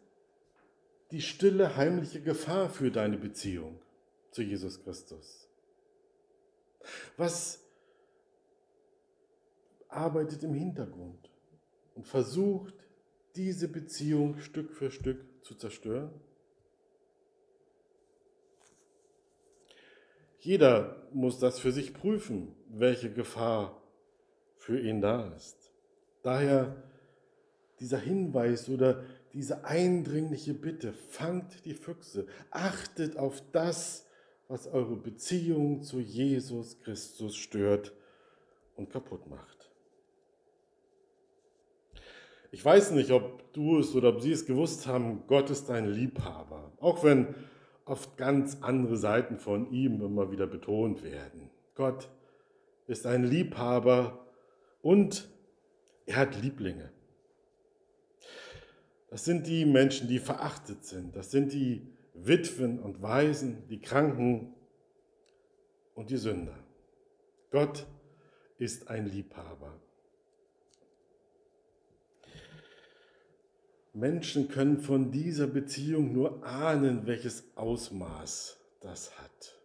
die 1.12 1.22
stille, 1.22 1.76
heimliche 1.76 2.22
Gefahr 2.22 2.70
für 2.70 2.92
deine 2.92 3.18
Beziehung 3.18 3.80
zu 4.32 4.42
Jesus 4.42 4.84
Christus? 4.84 5.48
Was 7.18 7.64
arbeitet 9.88 10.44
im 10.44 10.54
Hintergrund 10.54 11.30
und 11.96 12.08
versucht, 12.08 12.74
diese 13.36 13.68
Beziehung 13.68 14.40
Stück 14.40 14.74
für 14.74 14.92
Stück 14.92 15.26
zu 15.44 15.56
zerstören? 15.56 16.12
Jeder 20.40 21.08
muss 21.12 21.40
das 21.40 21.60
für 21.60 21.72
sich 21.72 21.94
prüfen, 21.94 22.56
welche 22.68 23.12
Gefahr 23.12 23.82
für 24.58 24.80
ihn 24.80 25.02
da 25.02 25.34
ist. 25.34 25.72
Daher 26.22 26.84
dieser 27.80 27.98
Hinweis 27.98 28.70
oder 28.70 29.04
diese 29.36 29.66
eindringliche 29.66 30.54
Bitte, 30.54 30.94
fangt 30.94 31.66
die 31.66 31.74
Füchse, 31.74 32.26
achtet 32.52 33.18
auf 33.18 33.44
das, 33.52 34.08
was 34.48 34.66
eure 34.66 34.96
Beziehung 34.96 35.84
zu 35.84 36.00
Jesus 36.00 36.80
Christus 36.80 37.36
stört 37.36 37.94
und 38.78 38.90
kaputt 38.90 39.28
macht. 39.28 39.70
Ich 42.52 42.64
weiß 42.64 42.92
nicht, 42.92 43.12
ob 43.12 43.52
du 43.52 43.80
es 43.80 43.94
oder 43.94 44.10
ob 44.10 44.22
sie 44.22 44.32
es 44.32 44.46
gewusst 44.46 44.88
haben, 44.88 45.28
Gott 45.28 45.50
ist 45.50 45.70
ein 45.70 45.92
Liebhaber, 45.92 46.72
auch 46.80 47.04
wenn 47.04 47.36
oft 47.84 48.16
ganz 48.16 48.60
andere 48.62 48.96
Seiten 48.96 49.38
von 49.38 49.70
ihm 49.70 50.02
immer 50.02 50.32
wieder 50.32 50.48
betont 50.48 51.04
werden. 51.04 51.50
Gott 51.76 52.10
ist 52.88 53.06
ein 53.06 53.26
Liebhaber 53.26 54.26
und 54.82 55.28
er 56.06 56.16
hat 56.16 56.42
Lieblinge. 56.42 56.95
Das 59.16 59.24
sind 59.24 59.48
die 59.48 59.64
Menschen, 59.64 60.10
die 60.10 60.20
verachtet 60.20 60.84
sind. 60.84 61.16
Das 61.16 61.32
sind 61.32 61.54
die 61.54 61.88
Witwen 62.16 62.80
und 62.80 63.02
Waisen, 63.02 63.66
die 63.70 63.80
Kranken 63.80 64.54
und 65.94 66.10
die 66.10 66.18
Sünder. 66.18 66.60
Gott 67.50 67.88
ist 68.58 68.90
ein 68.90 69.06
Liebhaber. 69.06 69.80
Menschen 73.94 74.50
können 74.50 74.82
von 74.82 75.14
dieser 75.14 75.48
Beziehung 75.48 76.12
nur 76.12 76.46
ahnen, 76.46 77.08
welches 77.08 77.56
Ausmaß 77.56 78.58
das 78.82 79.18
hat. 79.18 79.62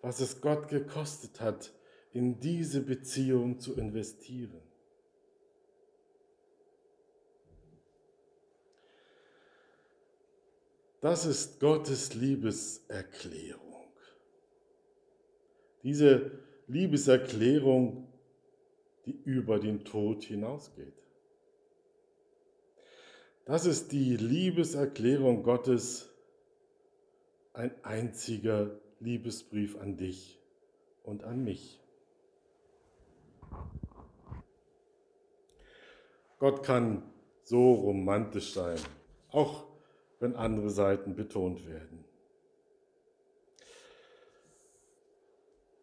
Was 0.00 0.20
es 0.20 0.40
Gott 0.40 0.68
gekostet 0.68 1.42
hat, 1.42 1.70
in 2.14 2.40
diese 2.40 2.80
Beziehung 2.80 3.60
zu 3.60 3.74
investieren. 3.74 4.65
Das 11.06 11.24
ist 11.24 11.60
Gottes 11.60 12.14
Liebeserklärung. 12.14 13.86
Diese 15.84 16.32
Liebeserklärung, 16.66 18.12
die 19.04 19.12
über 19.12 19.60
den 19.60 19.84
Tod 19.84 20.24
hinausgeht. 20.24 21.00
Das 23.44 23.66
ist 23.66 23.92
die 23.92 24.16
Liebeserklärung 24.16 25.44
Gottes, 25.44 26.12
ein 27.52 27.70
einziger 27.84 28.76
Liebesbrief 28.98 29.78
an 29.78 29.96
dich 29.96 30.40
und 31.04 31.22
an 31.22 31.44
mich. 31.44 31.80
Gott 36.40 36.64
kann 36.64 37.04
so 37.44 37.74
romantisch 37.74 38.54
sein, 38.54 38.80
auch 39.30 39.75
wenn 40.18 40.34
andere 40.34 40.70
Seiten 40.70 41.14
betont 41.14 41.66
werden. 41.66 42.04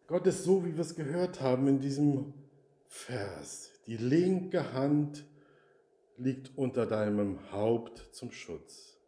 Gott 0.06 0.26
ist 0.26 0.44
so, 0.44 0.64
wie 0.64 0.74
wir 0.74 0.82
es 0.82 0.96
gehört 0.96 1.40
haben 1.40 1.66
in 1.66 1.80
diesem 1.80 2.34
Vers. 2.86 3.72
Die 3.86 3.96
linke 3.96 4.72
Hand 4.72 5.24
liegt 6.16 6.56
unter 6.56 6.86
deinem 6.86 7.50
Haupt 7.52 8.08
zum 8.12 8.30
Schutz, 8.30 8.98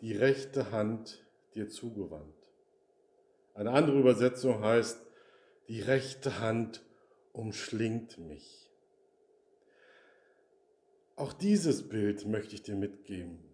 die 0.00 0.12
rechte 0.12 0.70
Hand 0.70 1.26
dir 1.54 1.68
zugewandt. 1.68 2.34
Eine 3.54 3.72
andere 3.72 3.98
Übersetzung 3.98 4.62
heißt, 4.62 5.00
die 5.68 5.80
rechte 5.80 6.40
Hand 6.40 6.82
umschlingt 7.32 8.18
mich. 8.18 8.70
Auch 11.16 11.32
dieses 11.32 11.88
Bild 11.88 12.26
möchte 12.26 12.54
ich 12.54 12.62
dir 12.62 12.76
mitgeben. 12.76 13.49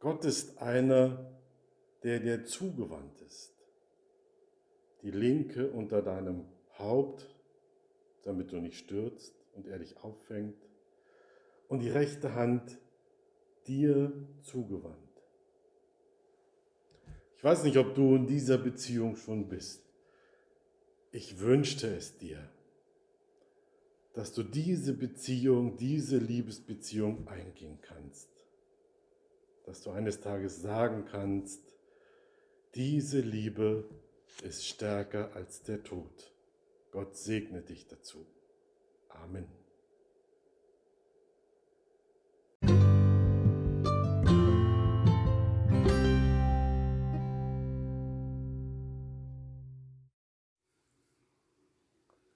Gott 0.00 0.24
ist 0.24 0.58
einer, 0.58 1.32
der 2.04 2.20
dir 2.20 2.44
zugewandt 2.44 3.20
ist. 3.22 3.52
Die 5.02 5.10
linke 5.10 5.70
unter 5.70 6.02
deinem 6.02 6.44
Haupt, 6.78 7.26
damit 8.22 8.52
du 8.52 8.60
nicht 8.60 8.78
stürzt 8.78 9.34
und 9.54 9.66
er 9.66 9.78
dich 9.78 9.96
auffängt. 10.02 10.56
Und 11.68 11.80
die 11.80 11.90
rechte 11.90 12.34
Hand 12.34 12.78
dir 13.66 14.12
zugewandt. 14.42 14.96
Ich 17.36 17.44
weiß 17.44 17.64
nicht, 17.64 17.76
ob 17.76 17.94
du 17.94 18.14
in 18.14 18.26
dieser 18.26 18.58
Beziehung 18.58 19.16
schon 19.16 19.48
bist. 19.48 19.82
Ich 21.10 21.40
wünschte 21.40 21.88
es 21.94 22.16
dir, 22.16 22.48
dass 24.14 24.32
du 24.32 24.42
diese 24.42 24.94
Beziehung, 24.94 25.76
diese 25.76 26.18
Liebesbeziehung 26.18 27.26
eingehen 27.28 27.78
kannst 27.80 28.37
dass 29.68 29.82
du 29.82 29.90
eines 29.90 30.22
Tages 30.22 30.62
sagen 30.62 31.04
kannst, 31.04 31.74
diese 32.74 33.20
Liebe 33.20 33.84
ist 34.42 34.66
stärker 34.66 35.36
als 35.36 35.62
der 35.62 35.84
Tod. 35.84 36.32
Gott 36.90 37.14
segne 37.14 37.60
dich 37.60 37.86
dazu. 37.86 38.24
Amen. 39.10 39.46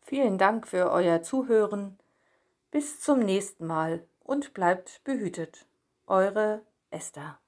Vielen 0.02 0.36
Dank 0.36 0.68
für 0.68 0.90
euer 0.90 1.22
Zuhören. 1.22 1.98
Bis 2.70 3.00
zum 3.00 3.20
nächsten 3.20 3.66
Mal 3.66 4.06
und 4.20 4.52
bleibt 4.52 5.02
behütet. 5.04 5.66
Eure 6.06 6.60
Esther. 6.92 7.41